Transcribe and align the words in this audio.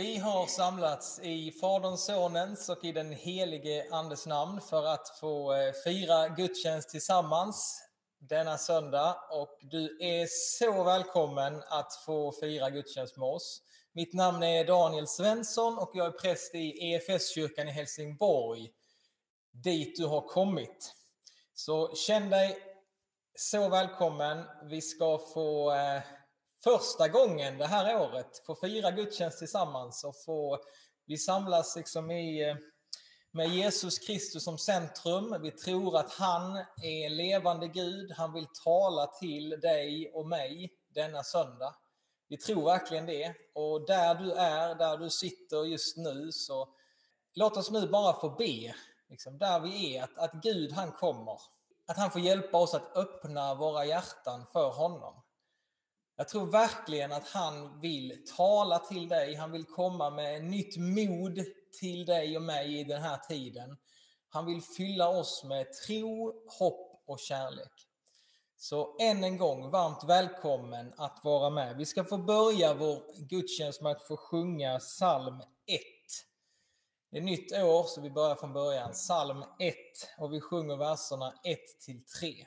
Vi 0.00 0.16
har 0.16 0.46
samlats 0.46 1.20
i 1.22 1.52
Faderns, 1.60 2.04
Sonens 2.04 2.68
och 2.68 2.84
i 2.84 2.92
den 2.92 3.12
helige 3.12 3.86
Andes 3.90 4.26
namn 4.26 4.60
för 4.60 4.86
att 4.86 5.18
få 5.20 5.54
eh, 5.54 5.72
fira 5.84 6.28
gudstjänst 6.28 6.90
tillsammans 6.90 7.82
denna 8.18 8.58
söndag. 8.58 9.16
Och 9.30 9.58
du 9.60 9.98
är 10.00 10.26
så 10.58 10.82
välkommen 10.82 11.62
att 11.68 11.94
få 12.06 12.32
fira 12.40 12.70
gudstjänst 12.70 13.16
med 13.16 13.28
oss. 13.28 13.62
Mitt 13.92 14.14
namn 14.14 14.42
är 14.42 14.64
Daniel 14.64 15.06
Svensson 15.06 15.78
och 15.78 15.90
jag 15.94 16.06
är 16.06 16.10
präst 16.10 16.54
i 16.54 16.92
EFS-kyrkan 16.92 17.68
i 17.68 17.70
Helsingborg, 17.70 18.70
dit 19.52 19.96
du 19.96 20.06
har 20.06 20.20
kommit. 20.20 20.94
Så 21.54 21.94
känn 21.94 22.30
dig 22.30 22.58
så 23.34 23.68
välkommen. 23.68 24.44
Vi 24.62 24.80
ska 24.80 25.18
få 25.34 25.72
eh, 25.72 26.02
första 26.64 27.08
gången 27.08 27.58
det 27.58 27.66
här 27.66 28.00
året 28.00 28.46
få 28.46 28.54
fira 28.54 28.90
gudstjänst 28.90 29.38
tillsammans 29.38 30.04
och 30.04 30.14
få, 30.24 30.58
vi 31.06 31.18
samlas 31.18 31.76
liksom 31.76 32.10
i, 32.10 32.56
med 33.30 33.48
Jesus 33.48 33.98
Kristus 33.98 34.44
som 34.44 34.58
centrum. 34.58 35.42
Vi 35.42 35.50
tror 35.50 35.96
att 35.98 36.12
han 36.12 36.56
är 36.82 37.10
levande 37.10 37.68
Gud. 37.68 38.12
Han 38.12 38.32
vill 38.32 38.46
tala 38.64 39.06
till 39.06 39.50
dig 39.50 40.10
och 40.14 40.26
mig 40.26 40.70
denna 40.94 41.22
söndag. 41.22 41.74
Vi 42.28 42.36
tror 42.36 42.64
verkligen 42.64 43.06
det. 43.06 43.34
Och 43.54 43.86
där 43.86 44.14
du 44.14 44.32
är, 44.32 44.74
där 44.74 44.96
du 44.96 45.10
sitter 45.10 45.64
just 45.64 45.96
nu, 45.96 46.32
så 46.32 46.68
låt 47.34 47.56
oss 47.56 47.70
nu 47.70 47.86
bara 47.86 48.20
få 48.20 48.30
be. 48.30 48.74
Liksom, 49.08 49.38
där 49.38 49.60
vi 49.60 49.96
är, 49.96 50.02
att, 50.02 50.18
att 50.18 50.32
Gud 50.42 50.72
han 50.72 50.92
kommer. 50.92 51.38
Att 51.86 51.96
han 51.96 52.10
får 52.10 52.20
hjälpa 52.20 52.58
oss 52.58 52.74
att 52.74 52.96
öppna 52.96 53.54
våra 53.54 53.84
hjärtan 53.84 54.46
för 54.52 54.70
honom. 54.70 55.22
Jag 56.20 56.28
tror 56.28 56.46
verkligen 56.46 57.12
att 57.12 57.28
han 57.28 57.80
vill 57.80 58.24
tala 58.36 58.78
till 58.78 59.08
dig. 59.08 59.34
Han 59.34 59.52
vill 59.52 59.64
komma 59.64 60.10
med 60.10 60.44
nytt 60.44 60.76
mod 60.76 61.44
till 61.80 62.06
dig 62.06 62.36
och 62.36 62.42
mig 62.42 62.80
i 62.80 62.84
den 62.84 63.02
här 63.02 63.16
tiden. 63.16 63.76
Han 64.28 64.46
vill 64.46 64.62
fylla 64.62 65.08
oss 65.08 65.44
med 65.44 65.66
tro, 65.72 66.32
hopp 66.58 67.02
och 67.06 67.18
kärlek. 67.18 67.72
Så 68.56 68.96
än 68.98 69.24
en 69.24 69.38
gång, 69.38 69.70
varmt 69.70 70.04
välkommen 70.04 70.94
att 70.96 71.20
vara 71.24 71.50
med. 71.50 71.76
Vi 71.76 71.86
ska 71.86 72.04
få 72.04 72.18
börja 72.18 72.74
vår 72.74 73.02
gudstjänst 73.28 73.82
med 73.82 73.92
att 73.92 74.06
få 74.06 74.16
sjunga 74.16 74.78
psalm 74.78 75.40
1. 75.40 75.80
Det 77.10 77.18
är 77.18 77.22
nytt 77.22 77.52
år, 77.52 77.84
så 77.84 78.00
vi 78.00 78.10
börjar 78.10 78.34
från 78.34 78.52
början. 78.52 78.92
Psalm 78.92 79.44
1 79.58 79.74
och 80.18 80.32
vi 80.32 80.40
sjunger 80.40 80.76
verserna 80.76 81.34
1 81.44 81.58
till 81.80 82.04
3. 82.04 82.46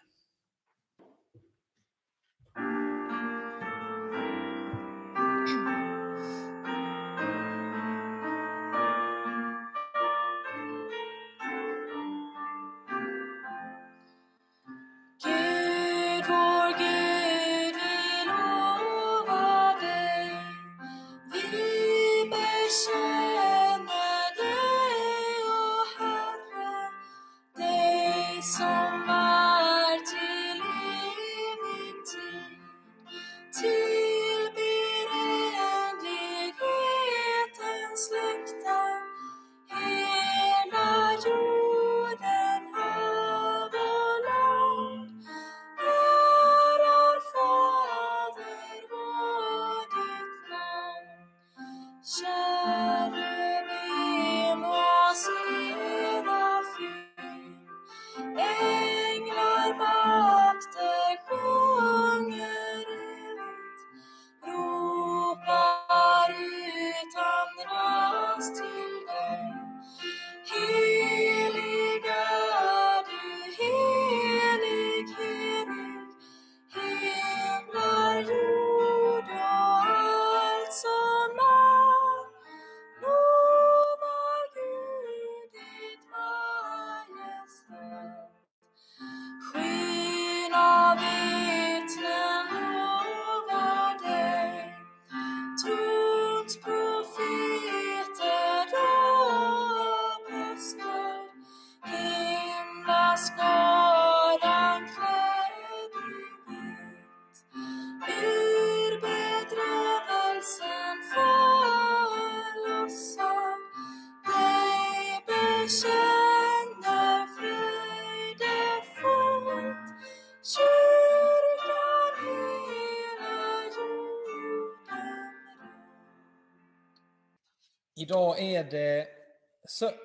Idag 128.03 128.39
är 128.39 128.63
det 128.63 129.07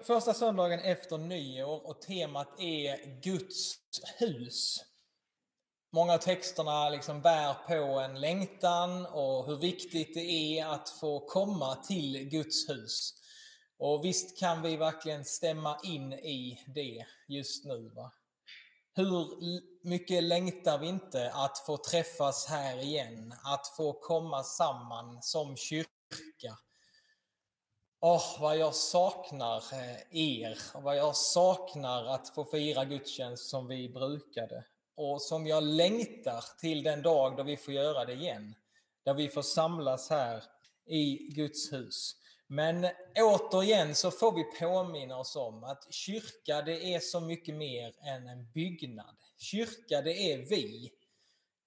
första 0.07 0.35
söndagen 0.35 0.81
efter 0.81 1.19
nyår 1.19 1.87
och 1.87 2.03
temat 2.03 2.61
är 2.61 3.21
Guds 3.23 3.75
hus. 4.19 4.85
Många 5.93 6.13
av 6.13 6.19
texterna 6.19 6.89
liksom 6.89 7.23
bär 7.23 7.55
på 7.55 8.01
en 8.01 8.21
längtan 8.21 9.07
och 9.07 9.47
hur 9.47 9.57
viktigt 9.57 10.15
det 10.15 10.21
är 10.21 10.67
att 10.67 10.89
få 10.89 11.27
komma 11.27 11.75
till 11.75 12.29
Guds 12.29 12.69
hus. 12.69 13.15
Och 13.79 14.05
visst 14.05 14.39
kan 14.39 14.63
vi 14.63 14.77
verkligen 14.77 15.25
stämma 15.25 15.79
in 15.85 16.13
i 16.13 16.65
det 16.75 17.05
just 17.29 17.65
nu. 17.65 17.89
Va? 17.97 18.13
Hur 18.95 19.29
mycket 19.89 20.25
längtar 20.25 20.79
vi 20.79 20.87
inte 20.87 21.31
att 21.35 21.59
få 21.59 21.77
träffas 21.77 22.47
här 22.47 22.79
igen, 22.79 23.35
att 23.45 23.67
få 23.77 23.93
komma 23.93 24.43
samman 24.43 25.23
som 25.23 25.57
kyrka 25.57 26.59
Åh, 28.01 28.17
oh, 28.17 28.41
vad 28.41 28.59
jag 28.59 28.75
saknar 28.75 29.63
eh, 29.73 30.17
er 30.19 30.59
och 30.75 30.83
vad 30.83 30.97
jag 30.97 31.17
saknar 31.17 32.05
att 32.05 32.29
få 32.29 32.45
fira 32.45 32.85
gudstjänst 32.85 33.49
som 33.49 33.67
vi 33.67 33.89
brukade. 33.89 34.65
Och 34.95 35.23
som 35.23 35.47
jag 35.47 35.63
längtar 35.63 36.45
till 36.61 36.83
den 36.83 37.03
dag 37.03 37.37
då 37.37 37.43
vi 37.43 37.57
får 37.57 37.75
göra 37.75 38.05
det 38.05 38.13
igen. 38.13 38.55
Där 39.05 39.15
vi 39.15 39.29
får 39.29 39.43
samlas 39.43 40.11
här 40.11 40.43
i 40.87 41.17
Guds 41.17 41.73
hus. 41.73 42.17
Men 42.47 42.87
återigen 43.17 43.95
så 43.95 44.11
får 44.11 44.33
vi 44.33 44.45
påminna 44.45 45.17
oss 45.17 45.37
om 45.37 45.65
att 45.65 45.93
kyrka 45.95 46.63
det 46.63 46.95
är 46.95 47.01
så 47.01 47.21
mycket 47.21 47.55
mer 47.55 47.95
än 48.03 48.29
en 48.29 48.51
byggnad. 48.53 49.17
Kyrka 49.39 50.03
det 50.03 50.33
är 50.33 50.39
vi. 50.39 50.93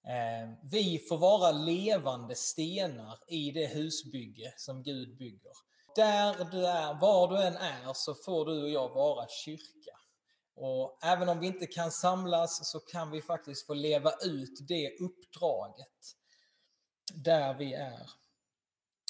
Eh, 0.06 0.54
vi 0.62 0.98
får 1.08 1.18
vara 1.18 1.52
levande 1.52 2.34
stenar 2.34 3.18
i 3.28 3.50
det 3.50 3.66
husbygge 3.66 4.54
som 4.56 4.82
Gud 4.82 5.16
bygger 5.16 5.71
där 5.94 6.44
du 6.50 6.66
är, 6.66 6.94
var 7.00 7.28
du 7.28 7.42
än 7.42 7.56
är, 7.56 7.92
så 7.92 8.14
får 8.14 8.46
du 8.46 8.62
och 8.62 8.70
jag 8.70 8.88
vara 8.88 9.28
kyrka. 9.28 9.98
Och 10.54 10.98
även 11.02 11.28
om 11.28 11.40
vi 11.40 11.46
inte 11.46 11.66
kan 11.66 11.90
samlas 11.90 12.70
så 12.70 12.80
kan 12.80 13.10
vi 13.10 13.22
faktiskt 13.22 13.66
få 13.66 13.74
leva 13.74 14.12
ut 14.22 14.68
det 14.68 14.98
uppdraget 15.00 16.16
där 17.14 17.54
vi 17.54 17.74
är. 17.74 18.10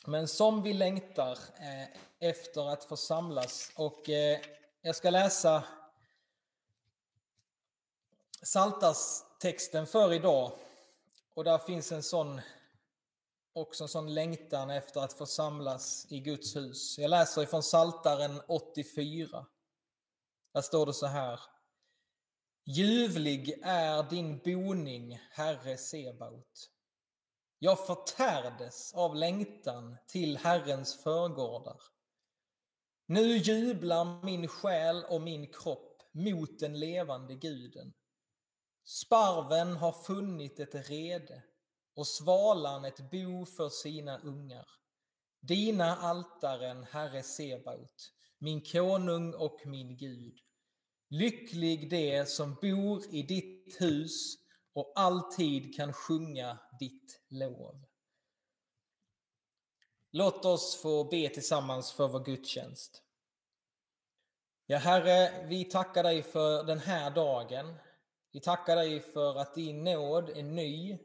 Men 0.06 0.29
som 0.29 0.62
vi 0.62 0.73
längtar 0.73 1.38
eh, 1.56 2.29
efter 2.31 2.73
att 2.73 2.84
få 2.84 2.96
samlas 2.96 3.73
och 3.76 4.08
eh, 4.08 4.40
jag 4.82 4.96
ska 4.96 5.11
läsa 5.11 5.64
Saltas 8.43 9.25
texten 9.40 9.87
för 9.87 10.12
idag 10.12 10.52
och 11.34 11.44
där 11.44 11.58
finns 11.58 11.93
en 11.93 12.02
sån 12.02 12.40
också 13.52 13.84
en 13.84 13.88
sån 13.88 14.14
längtan 14.14 14.70
efter 14.70 15.00
att 15.00 15.12
få 15.12 15.26
samlas 15.26 16.06
i 16.12 16.20
Guds 16.20 16.56
hus. 16.56 16.99
Jag 16.99 17.08
läser 17.08 17.43
ifrån 17.43 17.62
Saltaren 17.62 18.40
84. 18.49 19.46
Där 20.54 20.60
står 20.60 20.87
det 20.87 20.94
så 20.94 21.06
här. 21.06 21.40
Ljuvlig 22.64 23.60
är 23.62 24.10
din 24.10 24.38
boning, 24.38 25.19
Herre 25.31 25.76
Sebaot. 25.76 26.70
Jag 27.58 27.87
förtärdes 27.87 28.94
av 28.94 29.16
längtan 29.16 29.96
till 30.06 30.37
Herrens 30.37 31.02
förgårdar. 31.02 31.82
Nu 33.06 33.37
jublar 33.37 34.25
min 34.25 34.48
själ 34.48 35.05
och 35.05 35.22
min 35.22 35.52
kropp 35.52 36.02
mot 36.12 36.58
den 36.58 36.81
levande 36.81 37.34
guden. 37.34 37.93
Sparven 38.84 39.76
har 39.76 39.93
funnit 39.93 40.60
ett 40.60 40.90
rede 40.90 41.43
och 41.94 42.06
svalan 42.06 42.85
ett 42.85 43.11
bo 43.11 43.47
för 43.47 43.69
sina 43.69 44.19
ungar. 44.19 44.69
Dina 45.41 45.97
altaren, 45.97 46.85
Herre 46.85 47.23
Sebaot, 47.23 48.12
min 48.39 48.61
konung 48.61 49.35
och 49.35 49.61
min 49.65 49.97
Gud. 49.97 50.39
Lycklig 51.09 51.91
det 51.91 52.29
som 52.29 52.55
bor 52.55 53.15
i 53.15 53.23
ditt 53.23 53.81
hus 53.81 54.35
och 54.73 54.93
alltid 54.97 55.77
kan 55.77 55.93
sjunga 55.93 56.59
ditt 56.79 57.21
lov. 57.29 57.85
Låt 60.11 60.44
oss 60.44 60.77
få 60.83 61.05
be 61.05 61.29
tillsammans 61.29 61.93
för 61.93 62.09
vår 62.09 62.25
gudstjänst. 62.25 63.03
Ja, 64.67 64.79
Herre, 64.79 65.47
vi 65.47 65.65
tackar 65.65 66.03
dig 66.03 66.23
för 66.23 66.65
den 66.65 66.79
här 66.79 67.11
dagen. 67.11 67.75
Vi 68.33 68.41
tackar 68.41 68.77
dig 68.77 69.00
för 69.00 69.39
att 69.39 69.55
din 69.55 69.85
nåd 69.85 70.31
är 70.31 70.43
ny 70.43 70.99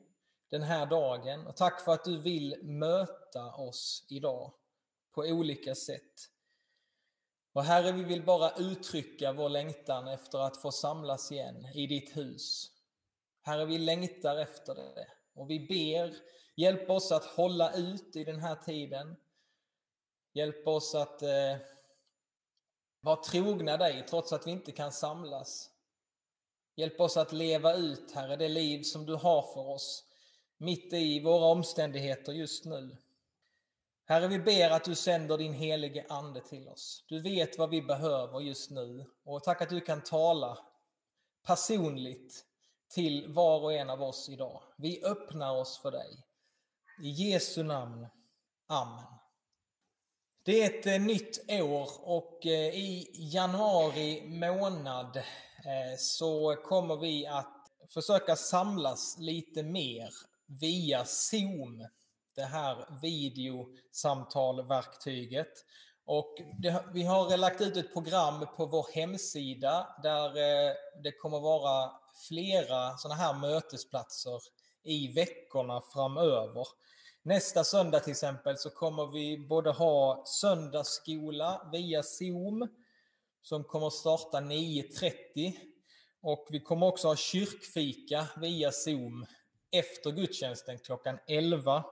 den 0.49 0.63
här 0.63 0.85
dagen 0.85 1.47
och 1.47 1.55
tack 1.55 1.81
för 1.81 1.93
att 1.93 2.03
du 2.03 2.21
vill 2.21 2.63
möta 2.63 3.55
oss 3.55 4.05
idag 4.09 4.53
på 5.11 5.21
olika 5.21 5.75
sätt. 5.75 6.13
Och 7.53 7.63
Herre, 7.63 7.91
vi 7.91 8.03
vill 8.03 8.25
bara 8.25 8.51
uttrycka 8.57 9.31
vår 9.31 9.49
längtan 9.49 10.07
efter 10.07 10.39
att 10.39 10.61
få 10.61 10.71
samlas 10.71 11.31
igen 11.31 11.65
i 11.73 11.87
ditt 11.87 12.17
hus. 12.17 12.71
Herre, 13.41 13.65
vi 13.65 13.77
längtar 13.77 14.37
efter 14.37 14.75
det 14.75 15.07
och 15.33 15.49
vi 15.49 15.59
ber, 15.59 16.15
hjälp 16.55 16.89
oss 16.89 17.11
att 17.11 17.25
hålla 17.25 17.73
ut 17.73 18.15
i 18.15 18.23
den 18.23 18.39
här 18.39 18.55
tiden. 18.55 19.15
Hjälp 20.33 20.67
oss 20.67 20.95
att 20.95 21.21
eh, 21.21 21.57
vara 23.01 23.23
trogna 23.23 23.77
dig 23.77 24.05
trots 24.09 24.33
att 24.33 24.47
vi 24.47 24.51
inte 24.51 24.71
kan 24.71 24.91
samlas. 24.91 25.71
Hjälp 26.75 26.99
oss 26.99 27.17
att 27.17 27.31
leva 27.31 27.73
ut, 27.73 28.11
Herre, 28.11 28.35
det 28.35 28.49
liv 28.49 28.83
som 28.83 29.05
du 29.05 29.15
har 29.15 29.41
för 29.41 29.67
oss 29.67 30.06
mitt 30.57 30.93
i 30.93 31.23
våra 31.23 31.45
omständigheter 31.45 32.33
just 32.33 32.65
nu. 32.65 32.97
Herre, 34.05 34.27
vi 34.27 34.39
ber 34.39 34.69
att 34.69 34.83
du 34.83 34.95
sänder 34.95 35.37
din 35.37 35.53
helige 35.53 36.05
Ande 36.09 36.41
till 36.41 36.67
oss. 36.67 37.05
Du 37.07 37.21
vet 37.21 37.57
vad 37.57 37.69
vi 37.69 37.81
behöver 37.81 38.39
just 38.39 38.71
nu 38.71 39.05
och 39.25 39.43
tack 39.43 39.61
att 39.61 39.69
du 39.69 39.81
kan 39.81 40.03
tala 40.03 40.57
personligt 41.47 42.43
till 42.93 43.33
var 43.33 43.63
och 43.63 43.73
en 43.73 43.89
av 43.89 44.03
oss 44.03 44.29
idag. 44.29 44.63
Vi 44.77 45.03
öppnar 45.03 45.55
oss 45.55 45.79
för 45.81 45.91
dig. 45.91 46.23
I 47.03 47.09
Jesu 47.09 47.63
namn. 47.63 48.07
Amen. 48.67 49.03
Det 50.45 50.63
är 50.63 50.79
ett 50.79 50.85
eh, 50.85 51.01
nytt 51.01 51.51
år 51.51 51.89
och 52.01 52.45
eh, 52.45 52.75
i 52.75 53.09
januari 53.13 54.23
månad 54.27 55.17
eh, 55.17 55.97
så 55.97 56.55
kommer 56.55 56.97
vi 56.97 57.27
att 57.27 57.71
försöka 57.89 58.35
samlas 58.35 59.17
lite 59.19 59.63
mer 59.63 60.09
via 60.47 61.05
Zoom, 61.05 61.87
det 62.35 62.43
här 62.43 62.99
videosamtalverktyget. 63.01 65.51
Och 66.05 66.35
det, 66.61 66.83
vi 66.93 67.03
har 67.03 67.37
lagt 67.37 67.61
ut 67.61 67.77
ett 67.77 67.93
program 67.93 68.47
på 68.57 68.65
vår 68.65 68.87
hemsida 68.93 69.87
där 70.03 70.27
eh, 70.27 70.73
det 71.03 71.11
kommer 71.11 71.39
vara 71.39 71.91
flera 72.27 72.97
sådana 72.97 73.15
här 73.15 73.33
mötesplatser 73.33 74.41
i 74.83 75.13
veckorna 75.13 75.81
framöver. 75.93 76.67
Nästa 77.23 77.63
söndag 77.63 77.99
till 77.99 78.11
exempel 78.11 78.57
så 78.57 78.69
kommer 78.69 79.07
vi 79.07 79.47
både 79.49 79.71
ha 79.71 80.23
söndagsskola 80.25 81.69
via 81.71 82.03
Zoom 82.03 82.67
som 83.41 83.63
kommer 83.63 83.89
starta 83.89 84.39
9.30 84.39 85.53
och 86.21 86.47
vi 86.49 86.59
kommer 86.59 86.87
också 86.87 87.07
ha 87.07 87.15
kyrkfika 87.15 88.27
via 88.37 88.71
Zoom 88.71 89.25
efter 89.71 90.11
gudstjänsten 90.11 90.79
klockan 90.79 91.19
11. 91.27 91.85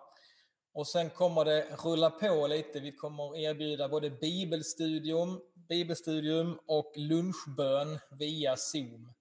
Och 0.73 0.87
sen 0.87 1.09
kommer 1.09 1.45
det 1.45 1.67
rulla 1.83 2.09
på 2.09 2.47
lite. 2.47 2.79
Vi 2.79 2.91
kommer 2.91 3.37
erbjuda 3.37 3.89
både 3.89 4.09
bibelstudium, 4.09 5.41
bibelstudium 5.69 6.59
och 6.67 6.93
lunchbön 6.95 7.99
via 8.19 8.57
Zoom. 8.57 9.13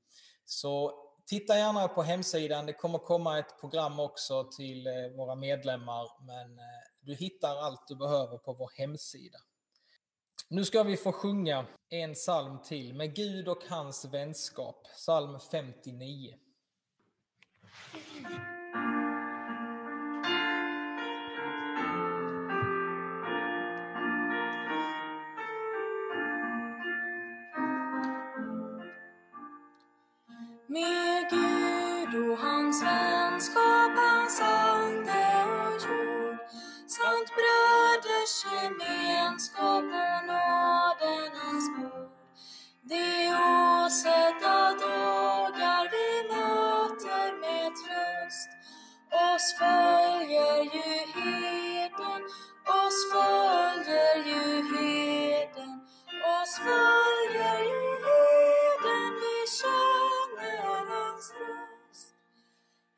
Så 0.45 1.05
titta 1.27 1.59
gärna 1.59 1.89
på 1.89 2.03
hemsidan. 2.03 2.67
Det 2.67 2.73
kommer 2.73 2.99
komma 2.99 3.39
ett 3.39 3.61
program 3.61 4.01
också 4.01 4.51
till 4.57 4.87
eh, 4.87 4.93
våra 5.17 5.35
medlemmar, 5.35 6.09
men 6.27 6.59
eh, 6.59 6.65
du 7.01 7.15
hittar 7.15 7.57
allt 7.57 7.89
du 7.89 7.97
behöver 7.97 8.39
på 8.39 8.53
vår 8.53 8.71
hemsida. 8.77 9.39
Nu 10.49 10.65
ska 10.65 10.83
vi 10.83 10.97
få 10.97 11.13
sjunga 11.13 11.67
en 11.89 12.15
psalm 12.15 12.63
till 12.63 12.95
med 12.95 13.15
Gud 13.15 13.49
och 13.49 13.63
hans 13.69 14.05
vänskap, 14.05 14.85
psalm 14.85 15.41
59. 15.51 16.35
Med 30.69 31.31
Gud 31.31 32.31
och 32.31 32.39
hans 32.39 32.83
vänskap, 32.85 33.93
hans 33.97 34.41
ande 34.41 35.45
och 35.47 35.73
jord. 35.89 36.39
Samt 36.89 37.31
bröders 37.37 38.47
gemenskap 38.53 39.04
oss 49.45 49.59
följer 49.59 50.65
ju 50.75 51.21
heden, 51.21 52.23
oss 52.81 52.99
följer 53.13 54.17
ju 54.31 54.77
heden, 54.77 55.81
oss 56.37 56.59
följer 56.59 57.61
ju 57.71 57.85
heden, 58.07 59.13
vi 59.21 59.37
känner 59.59 60.87
hans 60.91 61.33
röst. 61.39 62.15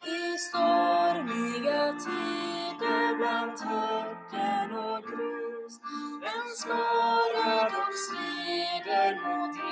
I 0.06 0.38
stormiga 0.38 1.92
tider 2.04 3.16
bland 3.16 3.56
töcken 3.56 4.78
och 4.78 5.02
grus. 5.02 5.80
En 6.22 6.54
skara 6.56 7.70
de 7.70 7.84
strider 8.04 9.14
mot 9.24 9.65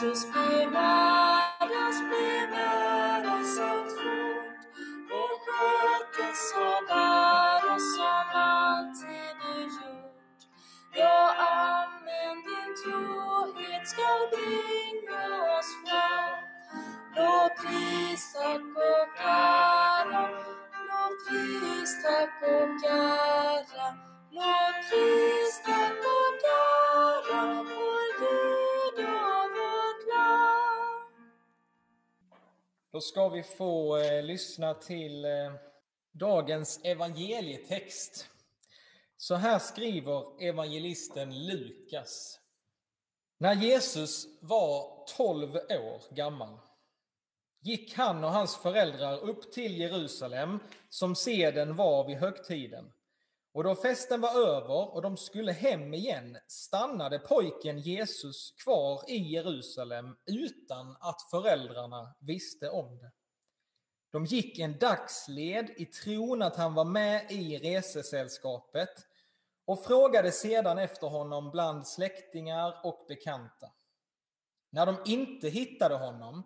Jesus 0.00 0.24
blev 0.32 0.72
nära, 0.72 1.90
blev 2.08 2.50
nära 2.50 3.44
så 3.44 3.68
fort 3.68 4.60
och 5.18 5.36
sköttes 5.44 6.52
och 6.56 6.88
bär 6.88 7.74
oss 7.74 7.96
som 7.96 8.24
alltid 8.34 9.32
du 9.42 9.62
gjort. 9.62 10.40
Ja, 10.94 11.34
amen, 11.38 12.36
din 12.46 12.72
trohet 12.82 13.88
skall 13.88 14.28
bringa 14.30 15.42
oss 15.58 15.70
fram. 15.84 16.38
Låt 17.16 17.56
pris, 17.56 18.32
tack 18.32 18.76
och 18.76 19.24
ära, 19.24 20.28
låt 20.88 21.28
pris, 21.28 22.02
tack 22.02 22.42
och 22.42 22.90
ära, 22.90 24.10
lovpris, 24.30 25.62
tack 25.66 25.89
Då 32.92 33.00
ska 33.00 33.28
vi 33.28 33.42
få 33.42 33.96
eh, 33.96 34.22
lyssna 34.22 34.74
till 34.74 35.24
eh, 35.24 35.52
dagens 36.12 36.80
evangelietext. 36.84 38.28
Så 39.16 39.34
här 39.34 39.58
skriver 39.58 40.42
evangelisten 40.42 41.46
Lukas. 41.46 42.40
När 43.38 43.54
Jesus 43.54 44.26
var 44.40 45.04
12 45.16 45.56
år 45.56 46.14
gammal 46.14 46.58
gick 47.60 47.94
han 47.94 48.24
och 48.24 48.30
hans 48.30 48.56
föräldrar 48.56 49.18
upp 49.18 49.52
till 49.52 49.78
Jerusalem 49.78 50.58
som 50.88 51.14
seden 51.14 51.76
var 51.76 52.04
vid 52.04 52.16
högtiden. 52.16 52.92
Och 53.52 53.64
då 53.64 53.74
festen 53.74 54.20
var 54.20 54.40
över 54.40 54.94
och 54.94 55.02
de 55.02 55.16
skulle 55.16 55.52
hem 55.52 55.94
igen 55.94 56.38
stannade 56.46 57.18
pojken 57.18 57.78
Jesus 57.78 58.50
kvar 58.64 59.04
i 59.08 59.16
Jerusalem 59.16 60.16
utan 60.26 60.96
att 61.00 61.22
föräldrarna 61.30 62.14
visste 62.20 62.70
om 62.70 62.98
det. 62.98 63.10
De 64.12 64.24
gick 64.24 64.58
en 64.58 64.78
dagsled 64.78 65.70
i 65.76 65.86
tron 65.86 66.42
att 66.42 66.56
han 66.56 66.74
var 66.74 66.84
med 66.84 67.30
i 67.30 67.58
resesällskapet 67.58 69.06
och 69.64 69.84
frågade 69.84 70.32
sedan 70.32 70.78
efter 70.78 71.06
honom 71.06 71.50
bland 71.50 71.86
släktingar 71.86 72.80
och 72.84 73.04
bekanta. 73.08 73.72
När 74.70 74.86
de 74.86 74.96
inte 75.06 75.48
hittade 75.48 75.94
honom 75.94 76.42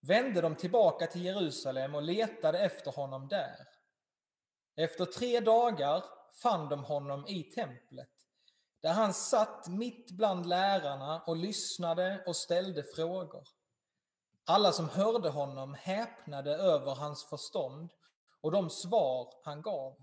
vände 0.00 0.40
de 0.40 0.56
tillbaka 0.56 1.06
till 1.06 1.24
Jerusalem 1.24 1.94
och 1.94 2.02
letade 2.02 2.58
efter 2.58 2.90
honom 2.90 3.28
där. 3.28 3.68
Efter 4.76 5.04
tre 5.04 5.40
dagar 5.40 6.04
fann 6.42 6.68
de 6.68 6.84
honom 6.84 7.26
i 7.26 7.42
templet, 7.42 8.10
där 8.80 8.92
han 8.92 9.14
satt 9.14 9.68
mitt 9.68 10.10
bland 10.10 10.46
lärarna 10.46 11.22
och 11.26 11.36
lyssnade 11.36 12.24
och 12.26 12.36
ställde 12.36 12.82
frågor. 12.82 13.48
Alla 14.44 14.72
som 14.72 14.88
hörde 14.88 15.30
honom 15.30 15.74
häpnade 15.74 16.56
över 16.56 16.94
hans 16.94 17.24
förstånd 17.24 17.90
och 18.40 18.52
de 18.52 18.70
svar 18.70 19.34
han 19.44 19.62
gav. 19.62 19.96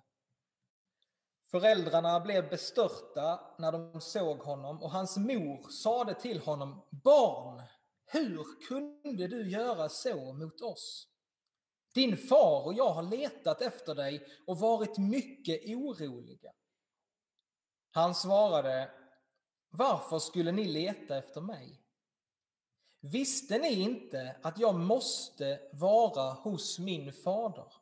Föräldrarna 1.51 2.19
blev 2.19 2.49
bestörta 2.49 3.55
när 3.57 3.71
de 3.71 4.01
såg 4.01 4.39
honom 4.39 4.83
och 4.83 4.91
hans 4.91 5.17
mor 5.17 5.69
sade 5.69 6.13
till 6.13 6.39
honom 6.39 6.85
Barn, 6.89 7.63
hur 8.05 8.67
kunde 8.67 9.27
du 9.27 9.49
göra 9.51 9.89
så 9.89 10.33
mot 10.33 10.61
oss? 10.61 11.07
Din 11.97 12.17
far 12.17 12.65
och 12.65 12.73
jag 12.73 12.89
har 12.89 13.03
letat 13.03 13.61
efter 13.61 13.95
dig 13.95 14.27
och 14.47 14.59
varit 14.59 14.97
mycket 14.97 15.61
oroliga. 15.65 16.51
Han 17.91 18.15
svarade, 18.15 18.91
varför 19.69 20.19
skulle 20.19 20.51
ni 20.51 20.65
leta 20.65 21.17
efter 21.17 21.41
mig? 21.41 21.81
Visste 22.99 23.57
ni 23.57 23.73
inte 23.73 24.35
att 24.43 24.59
jag 24.59 24.75
måste 24.75 25.59
vara 25.73 26.33
hos 26.33 26.79
min 26.79 27.13
fader? 27.13 27.73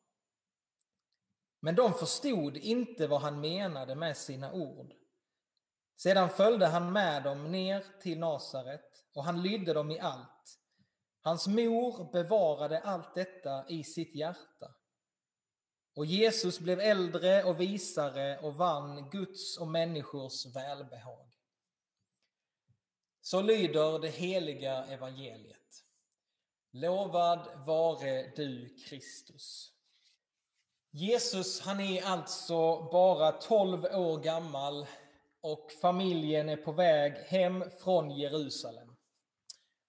Men 1.59 1.75
de 1.75 1.93
förstod 1.93 2.57
inte 2.57 3.07
vad 3.07 3.21
han 3.21 3.41
menade 3.41 3.95
med 3.95 4.17
sina 4.17 4.53
ord. 4.53 4.93
Sedan 5.97 6.29
följde 6.29 6.67
han 6.67 6.93
med 6.93 7.23
dem 7.23 7.51
ner 7.51 7.85
till 8.01 8.19
Nasaret 8.19 9.05
och 9.13 9.23
han 9.23 9.41
lydde 9.41 9.73
dem 9.73 9.91
i 9.91 9.99
allt. 9.99 10.34
Hans 11.25 11.47
mor 11.47 12.11
bevarade 12.11 12.79
allt 12.79 13.13
detta 13.13 13.69
i 13.69 13.83
sitt 13.83 14.15
hjärta. 14.15 14.75
Och 15.95 16.05
Jesus 16.05 16.59
blev 16.59 16.79
äldre 16.79 17.43
och 17.43 17.59
visare 17.59 18.39
och 18.39 18.55
vann 18.55 19.09
Guds 19.09 19.57
och 19.57 19.67
människors 19.67 20.45
välbehag. 20.45 21.27
Så 23.21 23.41
lyder 23.41 23.99
det 23.99 24.09
heliga 24.09 24.85
evangeliet. 24.85 25.85
Lovad 26.71 27.65
vare 27.65 28.31
du 28.35 28.75
Kristus. 28.87 29.71
Jesus 30.91 31.61
han 31.61 31.79
är 31.79 32.03
alltså 32.03 32.89
bara 32.91 33.31
12 33.31 33.85
år 33.85 34.19
gammal 34.19 34.87
och 35.41 35.71
familjen 35.81 36.49
är 36.49 36.57
på 36.57 36.71
väg 36.71 37.13
hem 37.13 37.63
från 37.79 38.11
Jerusalem. 38.11 38.84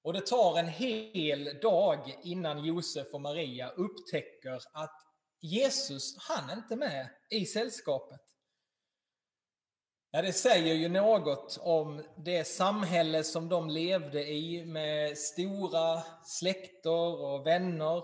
Och 0.06 0.12
det 0.12 0.26
tar 0.26 0.58
en 0.58 0.68
hel 0.68 1.58
dag 1.62 2.18
innan 2.22 2.64
Josef 2.64 3.14
och 3.14 3.20
Maria 3.20 3.68
upptäcker 3.68 4.60
att 4.72 5.00
Jesus, 5.40 6.16
han 6.18 6.50
är 6.50 6.56
inte 6.56 6.76
med 6.76 7.08
i 7.30 7.46
sällskapet. 7.46 8.20
Ja, 10.10 10.22
det 10.22 10.32
säger 10.32 10.74
ju 10.74 10.88
något 10.88 11.58
om 11.60 12.02
det 12.16 12.44
samhälle 12.44 13.24
som 13.24 13.48
de 13.48 13.70
levde 13.70 14.28
i 14.28 14.64
med 14.64 15.18
stora 15.18 16.02
släkter 16.24 17.20
och 17.24 17.46
vänner 17.46 18.02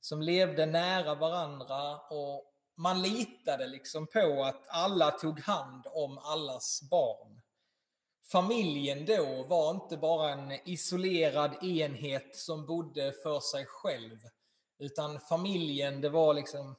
som 0.00 0.22
levde 0.22 0.66
nära 0.66 1.14
varandra 1.14 1.98
och 1.98 2.44
man 2.76 3.02
litade 3.02 3.66
liksom 3.66 4.06
på 4.06 4.44
att 4.44 4.68
alla 4.68 5.10
tog 5.10 5.40
hand 5.40 5.86
om 5.86 6.18
allas 6.18 6.80
barn. 6.90 7.41
Familjen 8.24 9.06
då 9.06 9.42
var 9.42 9.70
inte 9.70 9.96
bara 9.96 10.32
en 10.32 10.68
isolerad 10.68 11.64
enhet 11.64 12.36
som 12.36 12.66
bodde 12.66 13.12
för 13.22 13.40
sig 13.40 13.66
själv, 13.66 14.18
utan 14.78 15.20
familjen 15.20 16.00
det 16.00 16.08
var 16.08 16.34
liksom 16.34 16.76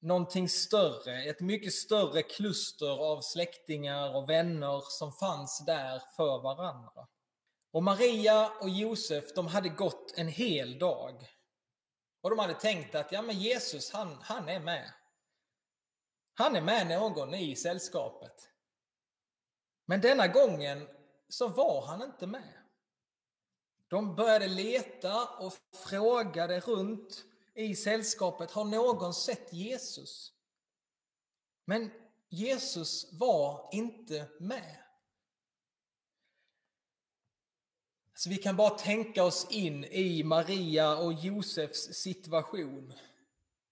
någonting 0.00 0.48
större, 0.48 1.24
ett 1.24 1.40
mycket 1.40 1.72
större 1.72 2.22
kluster 2.22 3.12
av 3.12 3.20
släktingar 3.20 4.16
och 4.16 4.28
vänner 4.28 4.82
som 4.88 5.12
fanns 5.12 5.64
där 5.66 6.02
för 6.16 6.42
varandra. 6.42 7.08
Och 7.72 7.82
Maria 7.82 8.50
och 8.60 8.68
Josef, 8.68 9.24
de 9.34 9.46
hade 9.46 9.68
gått 9.68 10.12
en 10.16 10.28
hel 10.28 10.78
dag 10.78 11.28
och 12.22 12.30
de 12.30 12.38
hade 12.38 12.54
tänkt 12.54 12.94
att 12.94 13.12
ja, 13.12 13.22
men 13.22 13.38
Jesus, 13.38 13.92
han, 13.92 14.18
han 14.22 14.48
är 14.48 14.60
med. 14.60 14.92
Han 16.34 16.56
är 16.56 16.60
med 16.60 16.86
någon 16.86 17.34
i 17.34 17.56
sällskapet. 17.56 18.51
Men 19.84 20.00
denna 20.00 20.28
gången 20.28 20.88
så 21.28 21.48
var 21.48 21.86
han 21.86 22.02
inte 22.02 22.26
med. 22.26 22.58
De 23.88 24.16
började 24.16 24.48
leta 24.48 25.28
och 25.28 25.52
frågade 25.88 26.60
runt 26.60 27.24
i 27.54 27.76
sällskapet, 27.76 28.50
har 28.50 28.64
någon 28.64 29.14
sett 29.14 29.52
Jesus? 29.52 30.32
Men 31.64 31.90
Jesus 32.28 33.12
var 33.12 33.68
inte 33.72 34.28
med. 34.38 34.78
Så 38.14 38.30
vi 38.30 38.36
kan 38.36 38.56
bara 38.56 38.78
tänka 38.78 39.24
oss 39.24 39.46
in 39.50 39.84
i 39.84 40.22
Maria 40.22 40.96
och 40.96 41.12
Josefs 41.12 41.94
situation. 41.94 42.92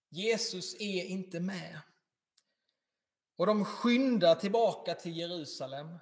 Jesus 0.09 0.75
är 0.75 1.05
inte 1.05 1.40
med. 1.40 1.81
Och 3.40 3.47
de 3.47 3.64
skyndar 3.64 4.35
tillbaka 4.35 4.94
till 4.94 5.16
Jerusalem. 5.16 5.99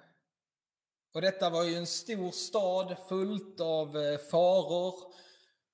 Och 1.13 1.21
detta 1.21 1.49
var 1.49 1.63
ju 1.63 1.75
en 1.75 1.87
stor 1.87 2.31
stad 2.31 2.97
fullt 3.09 3.59
av 3.59 3.97
eh, 3.97 4.17
faror, 4.17 5.13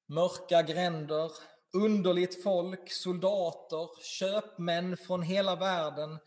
mörka 0.07 0.61
gränder, 0.61 1.31
underligt 1.73 2.43
folk, 2.43 2.91
soldater, 2.91 4.03
köpmän 4.03 4.97
från 4.97 5.21
hela 5.21 5.55
världen. 5.55 6.19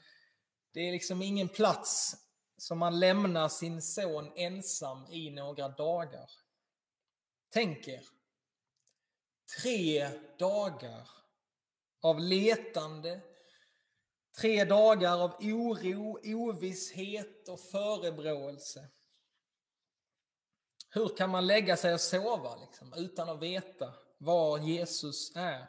Det 0.73 0.81
är 0.81 0.93
liksom 0.93 1.23
ingen 1.23 1.49
plats 1.49 2.17
som 2.57 2.79
man 2.79 3.01
lämnar 3.01 3.49
sin 3.49 3.83
son 3.83 4.33
ensam 4.37 5.07
i 5.11 5.31
några 5.31 5.69
dagar. 5.69 6.31
Tänk 7.53 7.89
er, 7.89 8.05
tre 9.63 10.09
dagar 10.39 11.09
av 12.03 12.21
letande, 12.21 13.21
tre 14.39 14.65
dagar 14.65 15.19
av 15.19 15.31
oro, 15.41 16.19
ovisshet 16.25 17.49
och 17.49 17.61
förebråelse. 17.61 18.89
Hur 20.91 21.17
kan 21.17 21.31
man 21.31 21.47
lägga 21.47 21.77
sig 21.77 21.95
och 21.95 22.01
sova 22.01 22.57
liksom, 22.57 22.93
utan 22.97 23.29
att 23.29 23.43
veta 23.43 23.95
var 24.19 24.59
Jesus 24.59 25.37
är? 25.37 25.69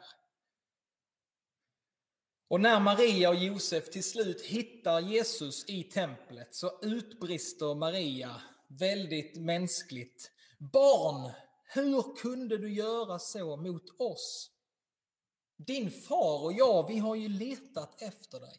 Och 2.48 2.60
när 2.60 2.80
Maria 2.80 3.28
och 3.28 3.34
Josef 3.34 3.90
till 3.90 4.04
slut 4.04 4.42
hittar 4.42 5.00
Jesus 5.00 5.68
i 5.68 5.82
templet 5.82 6.54
så 6.54 6.78
utbrister 6.82 7.74
Maria 7.74 8.42
väldigt 8.68 9.36
mänskligt. 9.36 10.30
Barn, 10.58 11.32
hur 11.64 12.16
kunde 12.16 12.58
du 12.58 12.72
göra 12.72 13.18
så 13.18 13.56
mot 13.56 14.00
oss? 14.00 14.50
Din 15.66 15.90
far 15.90 16.44
och 16.44 16.52
jag, 16.52 16.88
vi 16.88 16.98
har 16.98 17.14
ju 17.14 17.28
letat 17.28 18.02
efter 18.02 18.40
dig. 18.40 18.56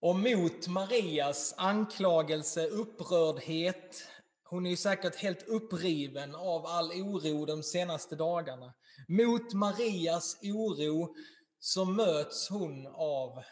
Och 0.00 0.16
mot 0.16 0.68
Marias 0.68 1.54
anklagelse, 1.56 2.66
upprördhet, 2.66 4.02
hon 4.42 4.66
är 4.66 4.70
ju 4.70 4.76
säkert 4.76 5.16
helt 5.16 5.48
uppriven 5.48 6.34
av 6.34 6.66
all 6.66 6.90
oro 6.92 7.46
de 7.46 7.62
senaste 7.62 8.16
dagarna. 8.16 8.74
Mot 9.08 9.52
Marias 9.52 10.38
oro 10.42 11.14
så 11.58 11.84
möts 11.84 12.48
hon 12.48 12.86
av 12.86 13.42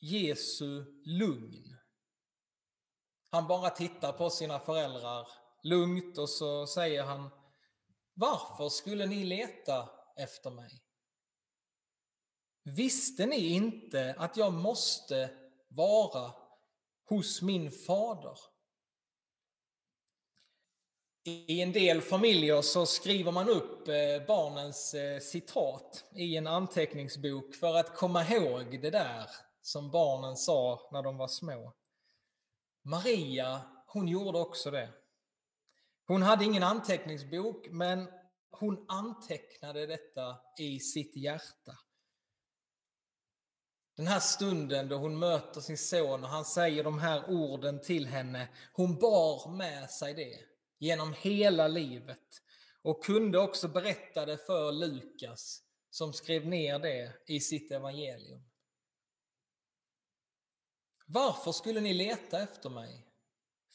Jesu 0.00 0.84
lugn. 1.04 1.76
Han 3.30 3.46
bara 3.46 3.70
tittar 3.70 4.12
på 4.12 4.30
sina 4.30 4.60
föräldrar 4.60 5.28
lugnt 5.62 6.18
och 6.18 6.30
så 6.30 6.66
säger 6.66 7.02
han 7.02 7.30
Varför 8.14 8.68
skulle 8.68 9.06
ni 9.06 9.24
leta 9.24 9.88
efter 10.16 10.50
mig? 10.50 10.70
Visste 12.64 13.26
ni 13.26 13.48
inte 13.48 14.14
att 14.18 14.36
jag 14.36 14.52
måste 14.52 15.30
vara 15.68 16.32
hos 17.08 17.42
min 17.42 17.70
fader? 17.70 18.38
I 21.26 21.60
en 21.60 21.72
del 21.72 22.00
familjer 22.00 22.62
så 22.62 22.86
skriver 22.86 23.32
man 23.32 23.48
upp 23.48 23.88
eh, 23.88 24.26
barnens 24.26 24.94
eh, 24.94 25.20
citat 25.20 26.04
i 26.14 26.36
en 26.36 26.46
anteckningsbok 26.46 27.54
för 27.54 27.74
att 27.74 27.96
komma 27.96 28.24
ihåg 28.24 28.80
det 28.82 28.90
där 28.90 29.30
som 29.62 29.90
barnen 29.90 30.36
sa 30.36 30.88
när 30.92 31.02
de 31.02 31.16
var 31.16 31.28
små. 31.28 31.72
Maria, 32.82 33.60
hon 33.86 34.08
gjorde 34.08 34.38
också 34.38 34.70
det. 34.70 34.88
Hon 36.06 36.22
hade 36.22 36.44
ingen 36.44 36.62
anteckningsbok, 36.62 37.66
men 37.70 38.08
hon 38.58 38.84
antecknade 38.88 39.86
detta 39.86 40.36
i 40.58 40.80
sitt 40.80 41.16
hjärta. 41.16 41.78
Den 43.96 44.06
här 44.06 44.20
stunden 44.20 44.88
då 44.88 44.96
hon 44.96 45.18
möter 45.18 45.60
sin 45.60 45.78
son 45.78 46.24
och 46.24 46.30
han 46.30 46.44
säger 46.44 46.84
de 46.84 46.98
här 46.98 47.30
orden 47.30 47.80
till 47.80 48.06
henne, 48.06 48.48
hon 48.72 48.98
bar 48.98 49.50
med 49.50 49.90
sig 49.90 50.14
det 50.14 50.38
genom 50.78 51.14
hela 51.18 51.68
livet 51.68 52.42
och 52.82 53.04
kunde 53.04 53.38
också 53.38 53.68
berätta 53.68 54.26
det 54.26 54.38
för 54.38 54.72
Lukas 54.72 55.62
som 55.90 56.12
skrev 56.12 56.46
ner 56.46 56.78
det 56.78 57.12
i 57.26 57.40
sitt 57.40 57.70
evangelium. 57.70 58.44
Varför 61.06 61.52
skulle 61.52 61.80
ni 61.80 61.94
leta 61.94 62.42
efter 62.42 62.70
mig? 62.70 63.06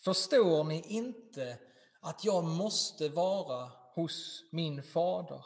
Förstår 0.03 0.63
ni 0.63 0.81
inte 0.87 1.57
att 1.99 2.25
jag 2.25 2.43
måste 2.43 3.09
vara 3.09 3.71
hos 3.95 4.43
min 4.51 4.83
fader? 4.83 5.45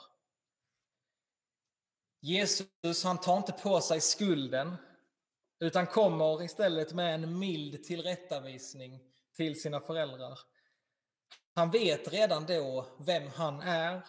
Jesus 2.21 3.03
han 3.03 3.17
tar 3.17 3.37
inte 3.37 3.51
på 3.51 3.81
sig 3.81 4.01
skulden 4.01 4.75
utan 5.59 5.87
kommer 5.87 6.43
istället 6.43 6.93
med 6.93 7.15
en 7.15 7.39
mild 7.39 7.83
tillrättavisning 7.83 8.99
till 9.35 9.61
sina 9.61 9.81
föräldrar. 9.81 10.39
Han 11.55 11.71
vet 11.71 12.13
redan 12.13 12.45
då 12.45 12.87
vem 12.99 13.27
han 13.27 13.61
är 13.61 14.05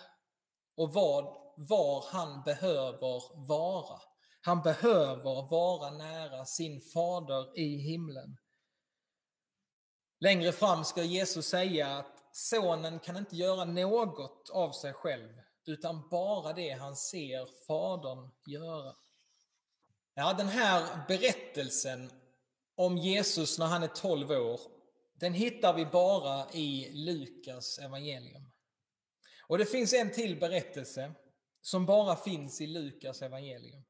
och 0.76 0.92
vad, 0.92 1.24
var 1.56 2.04
han 2.12 2.42
behöver 2.42 3.46
vara. 3.46 4.00
Han 4.40 4.62
behöver 4.62 5.50
vara 5.50 5.90
nära 5.90 6.44
sin 6.44 6.80
fader 6.80 7.58
i 7.58 7.76
himlen. 7.76 8.36
Längre 10.20 10.52
fram 10.52 10.84
ska 10.84 11.02
Jesus 11.02 11.46
säga 11.46 11.98
att 11.98 12.13
sonen 12.36 12.98
kan 12.98 13.16
inte 13.16 13.36
göra 13.36 13.64
något 13.64 14.50
av 14.50 14.72
sig 14.72 14.92
själv, 14.92 15.32
utan 15.66 16.08
bara 16.08 16.52
det 16.52 16.70
han 16.70 16.96
ser 16.96 17.66
fadern 17.66 18.30
göra. 18.46 18.94
Ja, 20.14 20.32
den 20.32 20.48
här 20.48 21.04
berättelsen 21.08 22.10
om 22.74 22.98
Jesus 22.98 23.58
när 23.58 23.66
han 23.66 23.82
är 23.82 23.88
12 23.88 24.30
år, 24.30 24.60
den 25.14 25.32
hittar 25.32 25.74
vi 25.74 25.86
bara 25.86 26.50
i 26.52 26.90
Lukas 26.92 27.78
evangelium. 27.78 28.50
Och 29.48 29.58
det 29.58 29.66
finns 29.66 29.92
en 29.92 30.12
till 30.12 30.40
berättelse 30.40 31.14
som 31.60 31.86
bara 31.86 32.16
finns 32.16 32.60
i 32.60 32.66
Lukas 32.66 33.22
evangelium. 33.22 33.84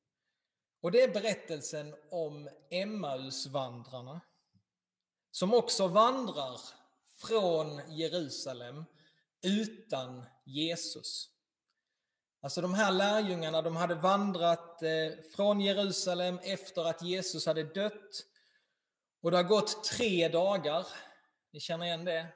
Och 0.82 0.92
det 0.92 1.02
är 1.02 1.08
berättelsen 1.08 1.94
om 2.10 2.48
Emmausvandrarna 2.70 4.20
som 5.30 5.54
också 5.54 5.86
vandrar 5.86 6.60
från 7.16 7.97
Jerusalem 7.97 8.85
utan 9.42 10.25
Jesus. 10.44 11.30
Alltså 12.40 12.61
de 12.61 12.75
här 12.75 12.92
lärjungarna, 12.92 13.62
de 13.62 13.76
hade 13.76 13.94
vandrat 13.94 14.83
eh, 14.83 15.12
från 15.37 15.61
Jerusalem 15.61 16.38
efter 16.42 16.85
att 16.85 17.02
Jesus 17.02 17.47
hade 17.47 17.64
dött. 17.64 18.26
Och 19.23 19.30
det 19.30 19.37
har 19.37 19.44
gått 19.44 19.85
tre 19.85 20.28
dagar. 20.28 20.87
Ni 21.52 21.61
känner 21.61 21.87
igen 21.87 22.04
det? 22.04 22.26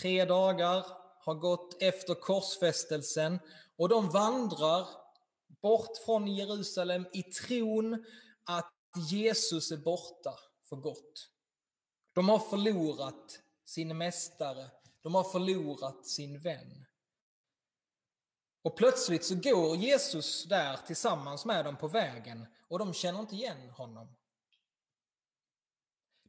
Tre 0.00 0.24
dagar 0.24 0.86
har 1.24 1.34
gått 1.34 1.82
efter 1.82 2.14
korsfästelsen 2.14 3.38
och 3.76 3.88
de 3.88 4.10
vandrar 4.10 4.86
bort 5.62 5.96
från 6.04 6.26
Jerusalem 6.26 7.06
i 7.12 7.22
tron 7.22 8.04
att 8.44 8.72
Jesus 9.10 9.70
är 9.70 9.76
borta 9.76 10.34
för 10.68 10.76
gott. 10.76 11.28
De 12.12 12.28
har 12.28 12.38
förlorat 12.38 13.40
sin 13.64 13.98
mästare, 13.98 14.70
de 15.02 15.14
har 15.14 15.24
förlorat 15.24 16.06
sin 16.06 16.38
vän. 16.38 16.86
Och 18.62 18.76
plötsligt 18.76 19.24
så 19.24 19.34
går 19.34 19.76
Jesus 19.76 20.44
där 20.44 20.76
tillsammans 20.76 21.44
med 21.44 21.64
dem 21.64 21.76
på 21.76 21.88
vägen 21.88 22.46
och 22.68 22.78
de 22.78 22.94
känner 22.94 23.20
inte 23.20 23.34
igen 23.34 23.70
honom. 23.70 24.16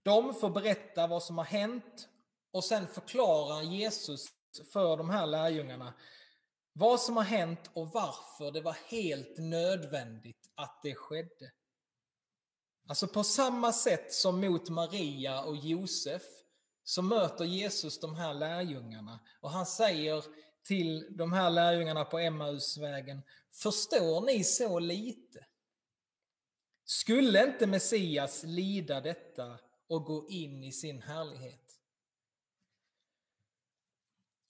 De 0.03 0.33
får 0.33 0.49
berätta 0.49 1.07
vad 1.07 1.23
som 1.23 1.37
har 1.37 1.45
hänt 1.45 2.09
och 2.51 2.63
sen 2.63 2.87
förklarar 2.87 3.61
Jesus 3.61 4.27
för 4.73 4.97
de 4.97 5.09
här 5.09 5.25
lärjungarna 5.25 5.93
vad 6.73 7.01
som 7.01 7.17
har 7.17 7.23
hänt 7.23 7.69
och 7.73 7.87
varför 7.87 8.51
det 8.51 8.61
var 8.61 8.77
helt 8.87 9.37
nödvändigt 9.37 10.49
att 10.55 10.79
det 10.83 10.95
skedde. 10.95 11.51
Alltså 12.87 13.07
på 13.07 13.23
samma 13.23 13.73
sätt 13.73 14.13
som 14.13 14.41
mot 14.41 14.69
Maria 14.69 15.43
och 15.43 15.55
Josef 15.55 16.23
så 16.83 17.01
möter 17.01 17.45
Jesus 17.45 17.99
de 17.99 18.15
här 18.15 18.33
lärjungarna 18.33 19.19
och 19.41 19.49
han 19.49 19.65
säger 19.65 20.23
till 20.63 21.17
de 21.17 21.33
här 21.33 21.49
lärjungarna 21.49 22.05
på 22.05 22.19
Emmausvägen, 22.19 23.21
förstår 23.51 24.21
ni 24.25 24.43
så 24.43 24.79
lite? 24.79 25.45
Skulle 26.85 27.43
inte 27.43 27.67
Messias 27.67 28.43
lida 28.43 29.01
detta 29.01 29.59
och 29.87 30.03
gå 30.05 30.29
in 30.29 30.63
i 30.63 30.71
sin 30.71 31.01
härlighet? 31.01 31.59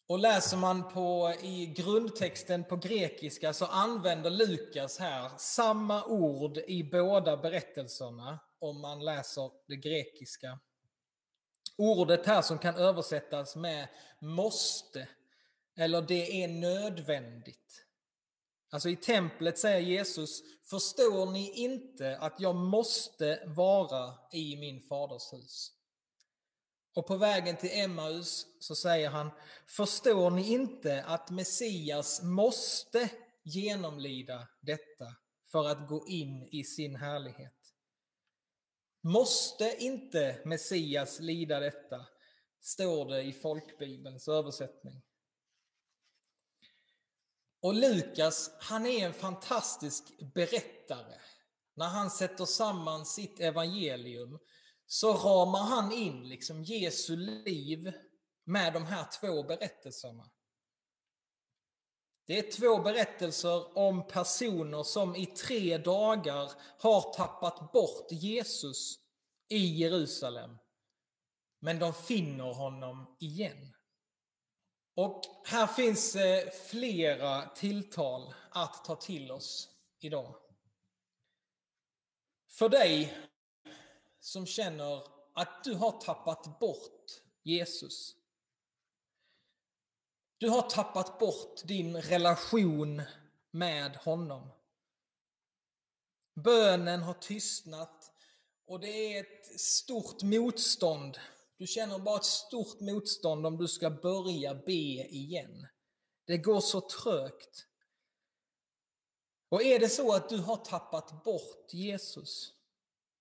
Och 0.07 0.19
läser 0.19 0.57
man 0.57 0.89
på, 0.89 1.33
i 1.41 1.65
grundtexten 1.65 2.63
på 2.63 2.75
grekiska 2.75 3.53
så 3.53 3.65
använder 3.65 4.29
Lukas 4.29 4.99
här 4.99 5.31
samma 5.37 6.05
ord 6.05 6.57
i 6.57 6.83
båda 6.83 7.37
berättelserna 7.37 8.39
om 8.59 8.81
man 8.81 9.05
läser 9.05 9.51
det 9.67 9.75
grekiska. 9.75 10.59
Ordet 11.77 12.25
här 12.25 12.41
som 12.41 12.59
kan 12.59 12.75
översättas 12.75 13.55
med 13.55 13.87
måste 14.19 15.07
eller 15.75 16.01
det 16.01 16.43
är 16.43 16.47
nödvändigt. 16.47 17.85
Alltså 18.69 18.89
i 18.89 18.95
templet 18.95 19.59
säger 19.59 19.79
Jesus, 19.79 20.41
förstår 20.63 21.31
ni 21.31 21.51
inte 21.51 22.17
att 22.17 22.39
jag 22.39 22.55
måste 22.55 23.43
vara 23.45 24.13
i 24.31 24.55
min 24.55 24.81
faders 24.81 25.33
hus? 25.33 25.71
Och 26.95 27.07
på 27.07 27.17
vägen 27.17 27.57
till 27.57 27.79
Emmaus 27.79 28.47
så 28.59 28.75
säger 28.75 29.09
han, 29.09 29.31
förstår 29.67 30.29
ni 30.29 30.51
inte 30.51 31.03
att 31.03 31.29
Messias 31.29 32.21
måste 32.21 33.09
genomlida 33.43 34.47
detta 34.61 35.15
för 35.51 35.67
att 35.67 35.87
gå 35.87 36.07
in 36.07 36.47
i 36.51 36.63
sin 36.63 36.95
härlighet? 36.95 37.62
Måste 39.05 39.75
inte 39.79 40.41
Messias 40.45 41.19
lida 41.19 41.59
detta? 41.59 42.05
Står 42.61 43.09
det 43.09 43.21
i 43.21 43.33
folkbibelns 43.33 44.27
översättning. 44.27 45.01
Och 47.61 47.73
Lukas, 47.73 48.51
han 48.59 48.85
är 48.85 49.05
en 49.05 49.13
fantastisk 49.13 50.03
berättare. 50.33 51.19
När 51.75 51.87
han 51.87 52.11
sätter 52.11 52.45
samman 52.45 53.05
sitt 53.05 53.39
evangelium 53.39 54.39
så 54.85 55.13
ramar 55.13 55.63
han 55.63 55.91
in 55.91 56.29
liksom 56.29 56.63
Jesu 56.63 57.15
liv 57.15 57.93
med 58.43 58.73
de 58.73 58.85
här 58.85 59.07
två 59.21 59.43
berättelserna. 59.43 60.31
Det 62.25 62.39
är 62.39 62.51
två 62.51 62.79
berättelser 62.79 63.77
om 63.77 64.07
personer 64.07 64.83
som 64.83 65.15
i 65.15 65.25
tre 65.25 65.77
dagar 65.77 66.51
har 66.79 67.13
tappat 67.13 67.71
bort 67.71 68.11
Jesus 68.11 68.99
i 69.49 69.65
Jerusalem. 69.65 70.57
Men 71.59 71.79
de 71.79 71.93
finner 71.93 72.53
honom 72.53 73.15
igen. 73.19 73.73
Och 74.95 75.21
här 75.45 75.67
finns 75.67 76.15
eh, 76.15 76.49
flera 76.49 77.49
tilltal 77.49 78.33
att 78.49 78.85
ta 78.85 78.95
till 78.95 79.31
oss 79.31 79.69
idag. 79.99 80.35
För 82.49 82.69
dig 82.69 83.17
som 84.19 84.45
känner 84.45 85.03
att 85.33 85.63
du 85.63 85.73
har 85.73 85.91
tappat 85.91 86.59
bort 86.59 87.21
Jesus. 87.43 88.15
Du 90.43 90.49
har 90.49 90.61
tappat 90.61 91.19
bort 91.19 91.61
din 91.63 92.01
relation 92.01 93.01
med 93.51 93.95
honom. 93.95 94.49
Bönen 96.35 97.01
har 97.01 97.13
tystnat 97.13 98.11
och 98.67 98.79
det 98.79 98.87
är 98.87 99.19
ett 99.19 99.59
stort 99.59 100.23
motstånd. 100.23 101.17
Du 101.57 101.67
känner 101.67 101.99
bara 101.99 102.17
ett 102.17 102.25
stort 102.25 102.79
motstånd 102.79 103.45
om 103.45 103.57
du 103.57 103.67
ska 103.67 103.89
börja 103.89 104.55
be 104.55 104.71
igen. 104.71 105.67
Det 106.25 106.37
går 106.37 106.61
så 106.61 106.81
trögt. 106.81 107.65
Och 109.49 109.63
är 109.63 109.79
det 109.79 109.89
så 109.89 110.13
att 110.13 110.29
du 110.29 110.37
har 110.37 110.57
tappat 110.57 111.23
bort 111.23 111.73
Jesus, 111.73 112.53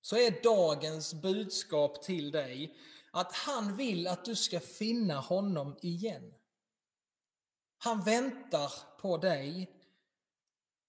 så 0.00 0.16
är 0.16 0.42
dagens 0.42 1.14
budskap 1.14 2.02
till 2.02 2.30
dig 2.30 2.76
att 3.10 3.32
han 3.32 3.76
vill 3.76 4.06
att 4.06 4.24
du 4.24 4.36
ska 4.36 4.60
finna 4.60 5.20
honom 5.20 5.78
igen. 5.82 6.34
Han 7.84 8.02
väntar 8.02 8.72
på 9.00 9.16
dig. 9.16 9.70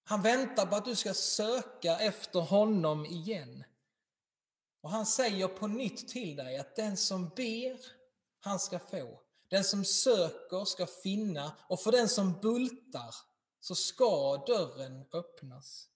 Han 0.04 0.22
väntar 0.22 0.66
på 0.66 0.76
att 0.76 0.84
du 0.84 0.96
ska 0.96 1.14
söka 1.14 1.98
efter 1.98 2.40
honom 2.40 3.06
igen. 3.06 3.64
Och 4.80 4.90
han 4.90 5.06
säger 5.06 5.48
på 5.48 5.66
nytt 5.66 6.08
till 6.08 6.36
dig 6.36 6.56
att 6.58 6.76
den 6.76 6.96
som 6.96 7.28
ber, 7.28 7.80
han 8.40 8.60
ska 8.60 8.78
få. 8.78 9.20
Den 9.48 9.64
som 9.64 9.84
söker 9.84 10.64
ska 10.64 10.86
finna 10.86 11.56
och 11.68 11.80
för 11.80 11.92
den 11.92 12.08
som 12.08 12.32
bultar 12.32 13.14
så 13.60 13.74
ska 13.74 14.44
dörren 14.46 15.04
öppnas. 15.12 15.88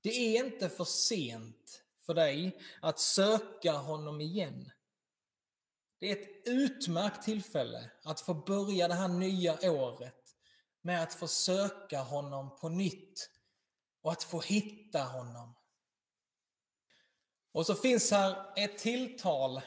Det 0.00 0.10
är 0.10 0.44
inte 0.44 0.68
för 0.68 0.84
sent 0.84 1.82
för 2.00 2.14
dig 2.14 2.60
att 2.82 3.00
söka 3.00 3.72
honom 3.72 4.20
igen. 4.20 4.70
Det 6.00 6.10
är 6.10 6.16
ett 6.16 6.48
utmärkt 6.48 7.22
tillfälle 7.22 7.90
att 8.04 8.20
få 8.20 8.34
börja 8.34 8.88
det 8.88 8.94
här 8.94 9.08
nya 9.08 9.72
året 9.72 10.36
med 10.82 11.02
att 11.02 11.14
få 11.14 11.28
söka 11.28 12.00
honom 12.00 12.56
på 12.56 12.68
nytt 12.68 13.30
och 14.02 14.12
att 14.12 14.22
få 14.22 14.40
hitta 14.40 15.02
honom. 15.02 15.54
Och 17.52 17.66
så 17.66 17.74
finns 17.74 18.10
här 18.10 18.52
ett 18.56 18.78
tilltal 18.78 19.60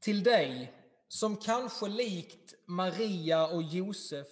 till 0.00 0.22
dig 0.22 0.72
som 1.08 1.36
kanske 1.36 1.88
likt 1.88 2.54
Maria 2.66 3.46
och 3.46 3.62
Josef 3.62 4.28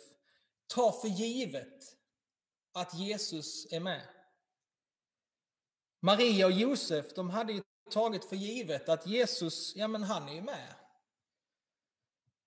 tar 0.66 0.92
för 0.92 1.08
givet 1.08 1.96
att 2.72 2.94
Jesus 2.94 3.72
är 3.72 3.80
med. 3.80 4.08
Maria 6.00 6.46
och 6.46 6.52
Josef, 6.52 7.14
de 7.14 7.30
hade 7.30 7.52
ju 7.52 7.62
tagit 7.90 8.24
för 8.24 8.36
givet 8.36 8.88
att 8.88 9.06
Jesus, 9.06 9.76
ja 9.76 9.88
men 9.88 10.02
han 10.02 10.28
är 10.28 10.32
ju 10.32 10.42
med. 10.42 10.74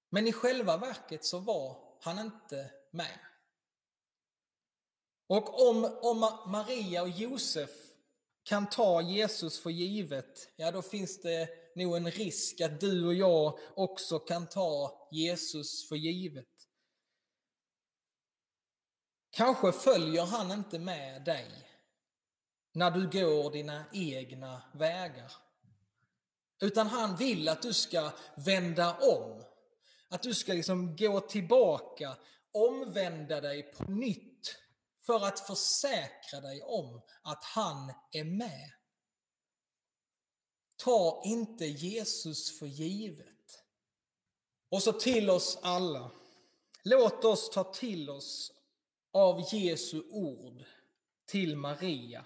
Men 0.10 0.28
i 0.28 0.34
själva 0.34 0.78
verket 0.78 1.26
så 1.26 1.40
var 1.40 1.78
han 2.02 2.20
inte 2.20 2.72
med. 2.92 3.20
Och 5.28 5.70
om, 5.70 5.98
om 6.02 6.20
Maria 6.52 7.02
och 7.02 7.10
Josef 7.10 7.70
kan 8.44 8.70
ta 8.70 9.02
Jesus 9.02 9.60
för 9.60 9.70
givet, 9.70 10.50
ja 10.56 10.72
då 10.72 10.82
finns 10.82 11.22
det 11.22 11.50
nog 11.76 11.98
en 11.98 12.12
risk 12.12 12.62
att 12.62 12.80
du 12.80 13.06
och 13.06 13.14
jag 13.14 13.60
också 13.76 14.20
kan 14.20 14.48
ta 14.48 15.08
Jesus 15.12 15.90
för 15.90 15.96
givet. 15.96 16.48
Kanske 19.30 19.72
följer 19.72 20.26
han 20.26 20.52
inte 20.52 20.80
med 20.80 21.24
dig 21.24 21.73
när 22.74 22.92
du 22.92 23.10
går 23.10 23.52
dina 23.52 23.86
egna 23.94 24.62
vägar. 24.74 25.32
Utan 26.62 26.88
han 26.88 27.16
vill 27.16 27.50
att 27.50 27.62
du 27.62 27.74
ska 27.74 28.12
vända 28.36 28.98
om. 28.98 29.44
Att 30.10 30.24
du 30.24 30.34
ska 30.34 30.54
liksom 30.54 30.96
gå 30.96 31.20
tillbaka, 31.20 32.18
omvända 32.52 33.42
dig 33.42 33.64
på 33.64 33.84
nytt 33.84 34.56
för 35.06 35.26
att 35.26 35.40
försäkra 35.40 36.42
dig 36.42 36.62
om 36.62 37.02
att 37.22 37.44
han 37.44 37.94
är 38.12 38.24
med. 38.24 38.72
Ta 40.78 41.22
inte 41.26 41.66
Jesus 41.66 42.60
för 42.60 42.66
givet. 42.66 43.64
Och 44.70 44.84
så 44.84 44.94
till 44.94 45.30
oss 45.30 45.58
alla. 45.62 46.12
Låt 46.84 47.26
oss 47.26 47.50
ta 47.50 47.64
till 47.64 48.10
oss 48.10 48.52
av 49.12 49.54
Jesu 49.54 50.04
ord 50.10 50.64
till 51.26 51.56
Maria. 51.58 52.26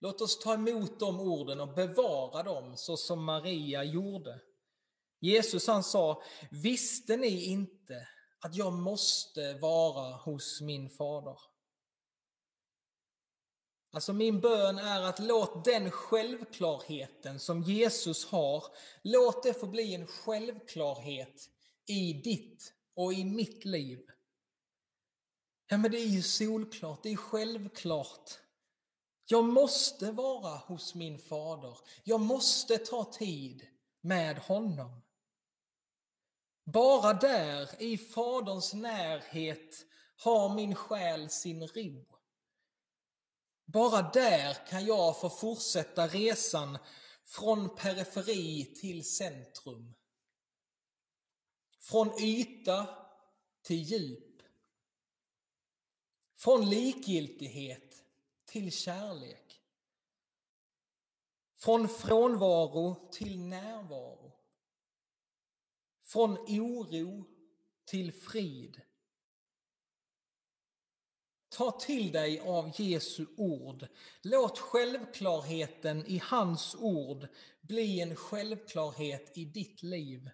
Låt 0.00 0.20
oss 0.20 0.38
ta 0.38 0.54
emot 0.54 1.00
de 1.00 1.20
orden 1.20 1.60
och 1.60 1.74
bevara 1.74 2.42
dem 2.42 2.76
så 2.76 2.96
som 2.96 3.24
Maria 3.24 3.84
gjorde. 3.84 4.40
Jesus 5.20 5.66
han 5.66 5.84
sa, 5.84 6.22
visste 6.50 7.16
ni 7.16 7.44
inte 7.44 8.08
att 8.40 8.54
jag 8.54 8.72
måste 8.72 9.54
vara 9.54 10.16
hos 10.16 10.60
min 10.60 10.90
fader? 10.90 11.38
Alltså 13.92 14.12
min 14.12 14.40
bön 14.40 14.78
är 14.78 15.02
att 15.02 15.18
låt 15.18 15.64
den 15.64 15.90
självklarheten 15.90 17.40
som 17.40 17.62
Jesus 17.62 18.26
har, 18.26 18.64
låt 19.02 19.42
det 19.42 19.54
få 19.54 19.66
bli 19.66 19.94
en 19.94 20.06
självklarhet 20.06 21.50
i 21.86 22.12
ditt 22.12 22.74
och 22.94 23.12
i 23.12 23.24
mitt 23.24 23.64
liv. 23.64 24.00
Ja 25.68 25.78
men 25.78 25.90
det 25.90 25.98
är 25.98 26.06
ju 26.06 26.22
solklart, 26.22 27.02
det 27.02 27.12
är 27.12 27.16
självklart. 27.16 28.38
Jag 29.30 29.44
måste 29.44 30.10
vara 30.10 30.56
hos 30.56 30.94
min 30.94 31.18
fader. 31.18 31.78
Jag 32.04 32.20
måste 32.20 32.78
ta 32.78 33.04
tid 33.04 33.66
med 34.00 34.38
honom. 34.38 35.02
Bara 36.64 37.12
där, 37.12 37.82
i 37.82 37.98
Faderns 37.98 38.74
närhet, 38.74 39.86
har 40.16 40.54
min 40.54 40.74
själ 40.74 41.30
sin 41.30 41.66
ro. 41.66 42.04
Bara 43.64 44.10
där 44.10 44.66
kan 44.66 44.86
jag 44.86 45.20
få 45.20 45.30
fortsätta 45.30 46.08
resan 46.08 46.78
från 47.24 47.76
periferi 47.76 48.64
till 48.64 49.04
centrum. 49.04 49.94
Från 51.80 52.22
yta 52.22 52.88
till 53.62 53.82
djup. 53.82 54.42
Från 56.36 56.70
likgiltighet 56.70 57.87
till 58.48 58.72
kärlek. 58.72 59.62
Från 61.56 61.88
frånvaro 61.88 63.08
till 63.12 63.38
närvaro. 63.38 64.32
Från 66.02 66.38
oro 66.38 67.24
till 67.84 68.12
frid. 68.12 68.80
Ta 71.48 71.70
till 71.70 72.12
dig 72.12 72.40
av 72.40 72.80
Jesu 72.80 73.26
ord. 73.36 73.86
Låt 74.22 74.58
självklarheten 74.58 76.06
i 76.06 76.18
hans 76.24 76.74
ord 76.74 77.28
bli 77.60 78.00
en 78.00 78.16
självklarhet 78.16 79.38
i 79.38 79.44
ditt 79.44 79.82
liv. 79.82 80.30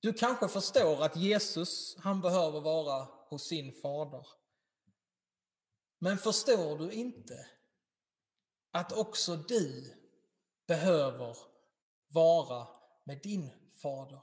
Du 0.00 0.12
kanske 0.12 0.48
förstår 0.48 1.04
att 1.04 1.16
Jesus, 1.16 1.96
han 1.98 2.20
behöver 2.20 2.60
vara 2.60 3.08
hos 3.28 3.42
sin 3.42 3.72
fader. 3.72 4.26
Men 5.98 6.18
förstår 6.18 6.78
du 6.78 6.92
inte 6.92 7.46
att 8.70 8.92
också 8.92 9.36
du 9.36 9.94
behöver 10.66 11.36
vara 12.08 12.68
med 13.04 13.20
din 13.22 13.50
fader? 13.82 14.22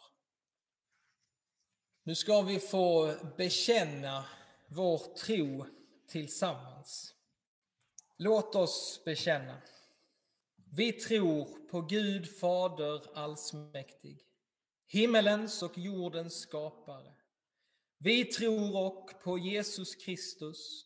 Nu 2.03 2.15
ska 2.15 2.41
vi 2.41 2.59
få 2.59 3.15
bekänna 3.38 4.25
vår 4.67 4.97
tro 5.15 5.65
tillsammans. 6.07 7.15
Låt 8.17 8.55
oss 8.55 9.01
bekänna. 9.05 9.62
Vi 10.75 10.93
tror 10.93 11.45
på 11.45 11.81
Gud 11.81 12.38
Fader 12.39 13.17
allsmäktig, 13.17 14.25
himmelens 14.88 15.63
och 15.63 15.77
jordens 15.77 16.39
skapare. 16.39 17.13
Vi 17.97 18.25
tror 18.25 18.75
också 18.75 19.17
på 19.17 19.38
Jesus 19.38 19.95
Kristus, 19.95 20.86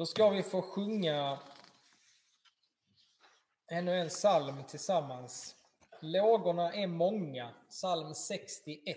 Då 0.00 0.06
ska 0.06 0.28
vi 0.28 0.42
få 0.42 0.62
sjunga 0.62 1.38
ännu 3.70 4.00
en 4.00 4.08
psalm 4.08 4.64
tillsammans. 4.68 5.56
Lågorna 6.00 6.72
är 6.72 6.86
många, 6.86 7.50
psalm 7.68 8.14
61. 8.14 8.96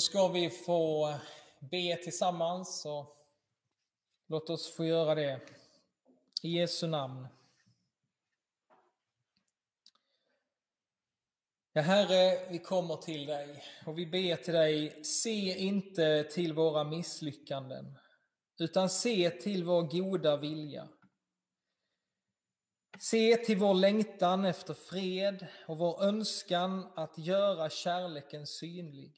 Ska 0.00 0.28
vi 0.28 0.50
få 0.50 1.14
be 1.60 1.96
tillsammans 1.96 2.86
och 2.86 3.16
låt 4.28 4.50
oss 4.50 4.76
få 4.76 4.84
göra 4.84 5.14
det. 5.14 5.40
I 6.42 6.48
Jesu 6.48 6.86
namn. 6.86 7.26
Ja, 11.72 11.82
Herre, 11.82 12.50
vi 12.50 12.58
kommer 12.58 12.96
till 12.96 13.26
dig 13.26 13.64
och 13.86 13.98
vi 13.98 14.06
ber 14.06 14.36
till 14.36 14.54
dig, 14.54 15.04
se 15.04 15.58
inte 15.58 16.24
till 16.24 16.52
våra 16.52 16.84
misslyckanden, 16.84 17.98
utan 18.58 18.90
se 18.90 19.30
till 19.30 19.64
vår 19.64 19.82
goda 19.82 20.36
vilja. 20.36 20.88
Se 22.98 23.36
till 23.36 23.56
vår 23.56 23.74
längtan 23.74 24.44
efter 24.44 24.74
fred 24.74 25.46
och 25.68 25.78
vår 25.78 26.04
önskan 26.04 26.92
att 26.96 27.18
göra 27.18 27.70
kärleken 27.70 28.46
synlig. 28.46 29.16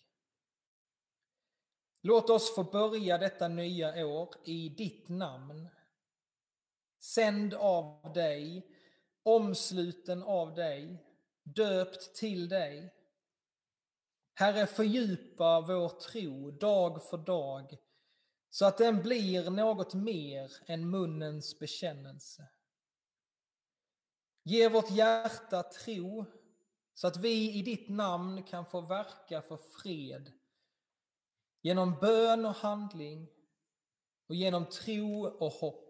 Låt 2.04 2.30
oss 2.30 2.54
få 2.54 2.64
börja 2.64 3.18
detta 3.18 3.48
nya 3.48 4.06
år 4.06 4.34
i 4.44 4.68
ditt 4.68 5.08
namn. 5.08 5.68
Sänd 7.00 7.54
av 7.54 8.12
dig, 8.14 8.66
omsluten 9.22 10.22
av 10.22 10.54
dig, 10.54 11.04
döpt 11.42 12.14
till 12.14 12.48
dig. 12.48 12.94
Herre, 14.34 14.66
fördjupa 14.66 15.60
vår 15.60 15.88
tro 15.88 16.50
dag 16.50 17.02
för 17.10 17.18
dag 17.18 17.78
så 18.50 18.66
att 18.66 18.78
den 18.78 19.02
blir 19.02 19.50
något 19.50 19.94
mer 19.94 20.52
än 20.66 20.90
munnens 20.90 21.58
bekännelse. 21.58 22.48
Ge 24.42 24.68
vårt 24.68 24.90
hjärta 24.90 25.62
tro 25.62 26.24
så 26.94 27.06
att 27.06 27.16
vi 27.16 27.52
i 27.58 27.62
ditt 27.62 27.88
namn 27.88 28.42
kan 28.42 28.66
få 28.66 28.80
verka 28.80 29.42
för 29.42 29.56
fred 29.56 30.32
genom 31.62 31.98
bön 32.00 32.46
och 32.46 32.54
handling 32.54 33.28
och 34.28 34.34
genom 34.34 34.66
tro 34.66 35.26
och 35.26 35.52
hopp. 35.52 35.88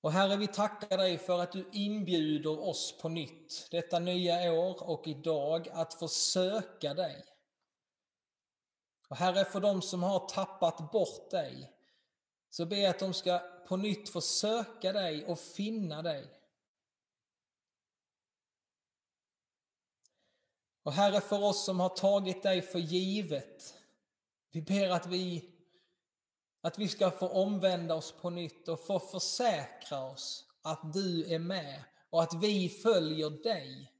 Och 0.00 0.12
Herre, 0.12 0.36
vi 0.36 0.46
tackar 0.46 0.98
dig 0.98 1.18
för 1.18 1.38
att 1.38 1.52
du 1.52 1.68
inbjuder 1.72 2.60
oss 2.60 2.98
på 3.02 3.08
nytt 3.08 3.68
detta 3.70 3.98
nya 3.98 4.52
år 4.52 4.90
och 4.90 5.06
idag 5.06 5.68
att 5.68 5.94
få 5.94 6.08
söka 6.08 6.94
dig. 6.94 7.24
Och 9.08 9.16
Herre, 9.16 9.44
för 9.44 9.60
de 9.60 9.82
som 9.82 10.02
har 10.02 10.28
tappat 10.28 10.92
bort 10.92 11.30
dig, 11.30 11.72
så 12.50 12.66
ber 12.66 12.76
jag 12.76 12.90
att 12.90 12.98
de 12.98 13.14
ska 13.14 13.38
på 13.68 13.76
nytt 13.76 14.08
få 14.08 14.20
söka 14.20 14.92
dig 14.92 15.24
och 15.24 15.38
finna 15.38 16.02
dig. 16.02 16.35
Och 20.86 20.92
Herre, 20.92 21.20
för 21.20 21.44
oss 21.44 21.64
som 21.64 21.80
har 21.80 21.88
tagit 21.88 22.42
dig 22.42 22.62
för 22.62 22.78
givet, 22.78 23.74
vi 24.52 24.62
ber 24.62 24.90
att 24.90 25.06
vi, 25.06 25.50
att 26.60 26.78
vi 26.78 26.88
ska 26.88 27.10
få 27.10 27.28
omvända 27.28 27.94
oss 27.94 28.12
på 28.12 28.30
nytt 28.30 28.68
och 28.68 28.86
få 28.86 28.98
försäkra 28.98 30.10
oss 30.10 30.46
att 30.62 30.92
du 30.92 31.34
är 31.34 31.38
med 31.38 31.84
och 32.10 32.22
att 32.22 32.34
vi 32.42 32.68
följer 32.68 33.30
dig 33.30 33.92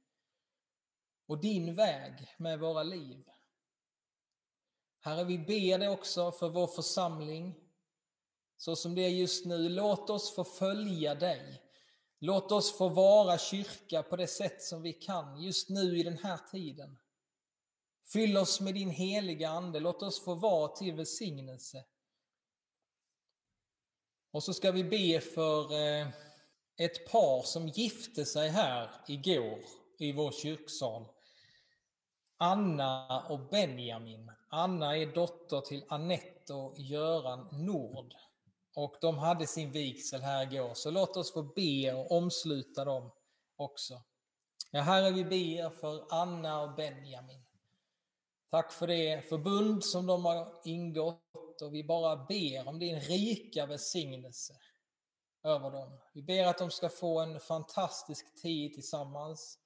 och 1.25 1.37
din 1.37 1.75
väg 1.75 2.35
med 2.37 2.59
våra 2.59 2.83
liv. 2.83 3.25
Herre, 4.99 5.23
vi 5.23 5.37
ber 5.37 5.77
dig 5.77 5.89
också 5.89 6.31
för 6.31 6.49
vår 6.49 6.67
församling, 6.67 7.55
så 8.57 8.75
som 8.75 8.95
det 8.95 9.01
är 9.01 9.09
just 9.09 9.45
nu. 9.45 9.69
Låt 9.69 10.09
oss 10.09 10.35
få 10.35 10.43
följa 10.43 11.15
dig. 11.15 11.66
Låt 12.19 12.51
oss 12.51 12.77
få 12.77 12.89
vara 12.89 13.37
kyrka 13.37 14.03
på 14.03 14.15
det 14.15 14.27
sätt 14.27 14.63
som 14.63 14.81
vi 14.81 14.93
kan 14.93 15.41
just 15.41 15.69
nu 15.69 15.97
i 15.99 16.03
den 16.03 16.17
här 16.17 16.37
tiden. 16.51 16.97
Fyll 18.13 18.37
oss 18.37 18.61
med 18.61 18.73
din 18.73 18.89
heliga 18.89 19.49
Ande. 19.49 19.79
Låt 19.79 20.03
oss 20.03 20.23
få 20.23 20.35
vara 20.35 20.67
till 20.67 20.95
välsignelse. 20.95 21.85
Och 24.31 24.43
så 24.43 24.53
ska 24.53 24.71
vi 24.71 24.83
be 24.83 25.21
för 25.21 25.73
eh, 25.73 26.07
ett 26.77 27.11
par 27.11 27.43
som 27.43 27.67
gifte 27.67 28.25
sig 28.25 28.49
här 28.49 28.91
igår 29.07 29.59
i 29.99 30.11
vår 30.11 30.31
kyrksal. 30.31 31.05
Anna 32.37 33.21
och 33.29 33.39
Benjamin. 33.39 34.31
Anna 34.49 34.97
är 34.97 35.05
dotter 35.05 35.61
till 35.61 35.83
Anette 35.87 36.53
och 36.53 36.79
Göran 36.79 37.65
Nord. 37.65 38.13
Och 38.77 38.95
de 39.01 39.17
hade 39.17 39.47
sin 39.47 39.71
vigsel 39.71 40.21
här 40.21 40.53
igår, 40.53 40.73
så 40.73 40.91
låt 40.91 41.17
oss 41.17 41.33
få 41.33 41.43
be 41.43 41.93
och 41.93 42.11
omsluta 42.11 42.85
dem 42.85 43.11
också. 43.55 44.01
Ja, 44.71 44.81
Herre, 44.81 45.11
vi 45.11 45.23
ber 45.23 45.69
för 45.69 46.05
Anna 46.09 46.61
och 46.61 46.75
Benjamin. 46.75 47.45
Tack 48.51 48.71
för 48.71 48.87
det 48.87 49.29
förbund 49.29 49.83
som 49.83 50.05
de 50.05 50.25
har 50.25 50.61
ingått 50.63 51.61
och 51.61 51.73
vi 51.73 51.83
bara 51.83 52.15
ber 52.15 52.67
om 52.67 52.79
din 52.79 52.99
rika 52.99 53.65
välsignelse 53.65 54.53
över 55.43 55.71
dem. 55.71 55.99
Vi 56.13 56.21
ber 56.21 56.45
att 56.45 56.57
de 56.57 56.71
ska 56.71 56.89
få 56.89 57.19
en 57.19 57.39
fantastisk 57.39 58.41
tid 58.41 58.73
tillsammans. 58.73 59.59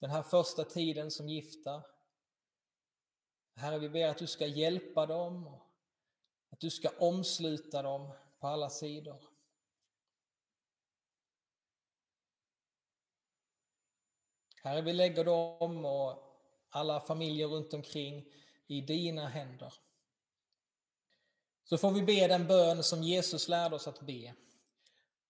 Den 0.00 0.10
här 0.10 0.22
första 0.22 0.64
tiden 0.64 1.10
som 1.10 1.28
gifta. 1.28 1.82
Herre, 3.56 3.78
vi 3.78 3.88
ber 3.88 4.08
att 4.08 4.18
du 4.18 4.26
ska 4.26 4.46
hjälpa 4.46 5.06
dem 5.06 5.46
och 5.46 5.69
att 6.60 6.62
du 6.62 6.70
ska 6.70 6.90
omsluta 6.98 7.82
dem 7.82 8.12
på 8.40 8.46
alla 8.46 8.70
sidor. 8.70 9.22
Herre, 14.62 14.82
vi 14.82 14.92
lägger 14.92 15.24
dem 15.24 15.84
och 15.84 16.22
alla 16.70 17.00
familjer 17.00 17.46
runt 17.46 17.74
omkring 17.74 18.26
i 18.66 18.80
dina 18.80 19.28
händer. 19.28 19.74
Så 21.64 21.78
får 21.78 21.90
vi 21.90 22.02
be 22.02 22.28
den 22.28 22.46
bön 22.46 22.82
som 22.82 23.02
Jesus 23.02 23.48
lärde 23.48 23.76
oss 23.76 23.88
att 23.88 24.00
be. 24.00 24.34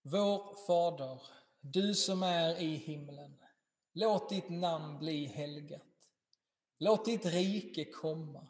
Vår 0.03 0.67
Fader, 0.67 1.23
du 1.61 1.95
som 1.95 2.23
är 2.23 2.61
i 2.61 2.77
himlen. 2.77 3.37
Låt 3.93 4.29
ditt 4.29 4.51
namn 4.51 4.99
bli 4.99 5.27
helgat. 5.27 6.11
Låt 6.79 7.05
ditt 7.05 7.27
rike 7.27 7.85
komma. 7.85 8.50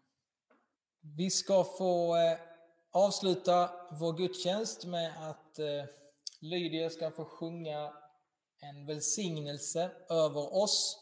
Vi 1.03 1.29
ska 1.29 1.63
få 1.63 2.15
eh, 2.15 2.37
avsluta 2.91 3.69
vår 3.91 4.13
gudstjänst 4.13 4.85
med 4.85 5.29
att 5.29 5.59
eh, 5.59 5.85
Lydia 6.39 6.89
ska 6.89 7.11
få 7.11 7.25
sjunga 7.25 7.93
en 8.59 8.85
välsignelse 8.85 9.91
över 10.09 10.61
oss. 10.63 10.97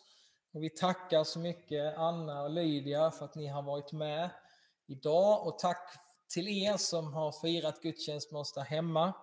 Och 0.53 0.63
vi 0.63 0.69
tackar 0.69 1.23
så 1.23 1.39
mycket 1.39 1.97
Anna 1.97 2.43
och 2.43 2.49
Lydia 2.49 3.11
för 3.11 3.25
att 3.25 3.35
ni 3.35 3.47
har 3.47 3.61
varit 3.61 3.91
med 3.91 4.29
idag 4.87 5.47
och 5.47 5.59
tack 5.59 5.99
till 6.33 6.47
er 6.47 6.77
som 6.77 7.13
har 7.13 7.31
firat 7.31 7.81
gudstjänst 7.81 8.31
med 8.31 8.39
oss 8.39 8.53
där 8.53 8.61
hemma. 8.61 9.13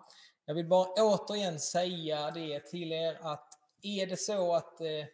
Jag 0.44 0.54
vill 0.54 0.68
bara 0.68 0.88
återigen 0.88 1.60
säga 1.60 2.30
det 2.30 2.60
till 2.60 2.92
er 2.92 3.18
att 3.22 3.48
är 3.82 4.06
det 4.06 4.16
så 4.16 4.54
att 4.54 4.78
det 4.78 5.08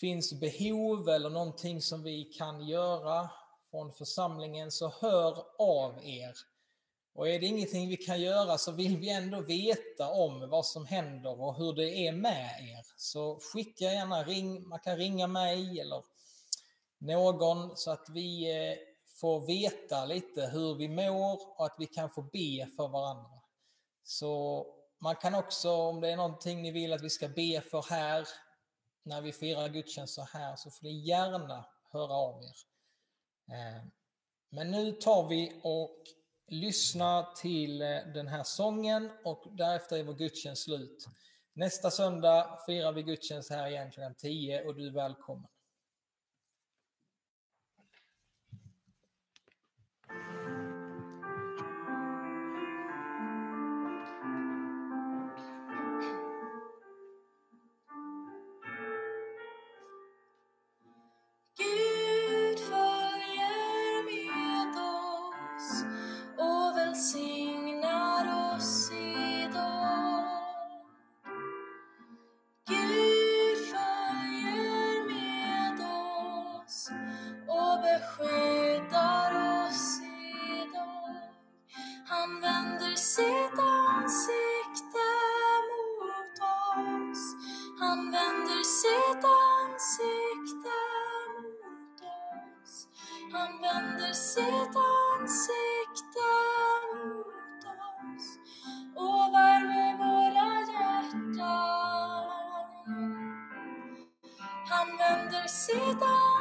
finns 0.00 0.40
behov 0.40 1.08
eller 1.08 1.30
någonting 1.30 1.82
som 1.82 2.02
vi 2.02 2.24
kan 2.24 2.68
göra 2.68 3.30
från 3.70 3.92
församlingen 3.92 4.70
så 4.70 4.92
hör 5.00 5.44
av 5.58 6.04
er. 6.04 6.34
Och 7.14 7.28
är 7.28 7.40
det 7.40 7.46
ingenting 7.46 7.88
vi 7.88 7.96
kan 7.96 8.20
göra 8.20 8.58
så 8.58 8.72
vill 8.72 8.96
vi 8.96 9.10
ändå 9.10 9.40
veta 9.40 10.10
om 10.10 10.50
vad 10.50 10.66
som 10.66 10.86
händer 10.86 11.40
och 11.40 11.56
hur 11.56 11.72
det 11.72 12.06
är 12.06 12.12
med 12.12 12.60
er. 12.60 12.86
Så 12.96 13.40
skicka 13.52 13.84
gärna 13.84 14.24
ring, 14.24 14.68
man 14.68 14.80
kan 14.80 14.96
ringa 14.96 15.26
mig 15.26 15.80
eller 15.80 16.02
någon 16.98 17.76
så 17.76 17.90
att 17.90 18.08
vi 18.08 18.56
eh, 18.56 18.78
får 19.20 19.46
veta 19.46 20.04
lite 20.04 20.46
hur 20.46 20.74
vi 20.74 20.88
mår 20.88 21.58
och 21.58 21.66
att 21.66 21.76
vi 21.78 21.86
kan 21.86 22.10
få 22.10 22.22
be 22.22 22.66
för 22.76 22.88
varandra. 22.88 23.40
Så 24.04 24.66
man 24.98 25.16
kan 25.16 25.34
också, 25.34 25.70
om 25.70 26.00
det 26.00 26.10
är 26.10 26.16
någonting 26.16 26.62
ni 26.62 26.70
vill 26.70 26.92
att 26.92 27.02
vi 27.02 27.10
ska 27.10 27.28
be 27.28 27.60
för 27.70 27.82
här, 27.90 28.28
när 29.02 29.20
vi 29.20 29.32
firar 29.32 29.68
gudstjänst 29.68 30.14
så 30.14 30.22
här, 30.22 30.56
så 30.56 30.70
får 30.70 30.84
ni 30.84 31.06
gärna 31.06 31.64
höra 31.92 32.12
av 32.12 32.42
er. 32.42 32.56
Eh, 33.48 33.84
men 34.50 34.70
nu 34.70 34.92
tar 34.92 35.28
vi 35.28 35.60
och 35.62 36.02
lyssnar 36.48 37.34
till 37.34 37.82
eh, 37.82 37.98
den 38.14 38.26
här 38.26 38.42
sången 38.42 39.10
och 39.24 39.44
därefter 39.56 39.96
är 39.96 40.04
vår 40.04 40.14
gudstjänst 40.14 40.64
slut. 40.64 41.06
Nästa 41.54 41.90
söndag 41.90 42.58
firar 42.66 42.92
vi 42.92 43.02
gudstjänst 43.02 43.50
här 43.50 43.68
igen 43.68 43.90
klockan 43.90 44.14
10 44.14 44.64
och 44.64 44.74
du 44.74 44.86
är 44.86 44.92
välkommen. 44.92 45.50
Skyddar 78.00 79.32
oss 79.66 80.00
idag. 80.02 81.14
Han 82.08 82.40
vänder 82.40 82.96
sitt 82.96 83.58
ansikte 83.58 85.08
mot 85.68 86.38
oss. 86.40 87.22
Han 87.80 87.98
vänder 88.12 88.62
sitt 88.62 89.24
ansikte 89.24 90.78
mot 91.42 92.00
oss. 92.02 92.88
Han 93.32 93.62
vänder 93.62 94.12
sitt 94.12 94.76
ansikte 94.76 96.30
mot 96.94 97.64
oss 97.64 98.38
och 98.96 99.34
värmer 99.34 99.92
våra 99.98 100.48
hjärtan. 100.72 101.38
Han 104.70 104.88
vänder 104.98 105.46
sitt 105.48 106.02
ansikte 106.02 106.37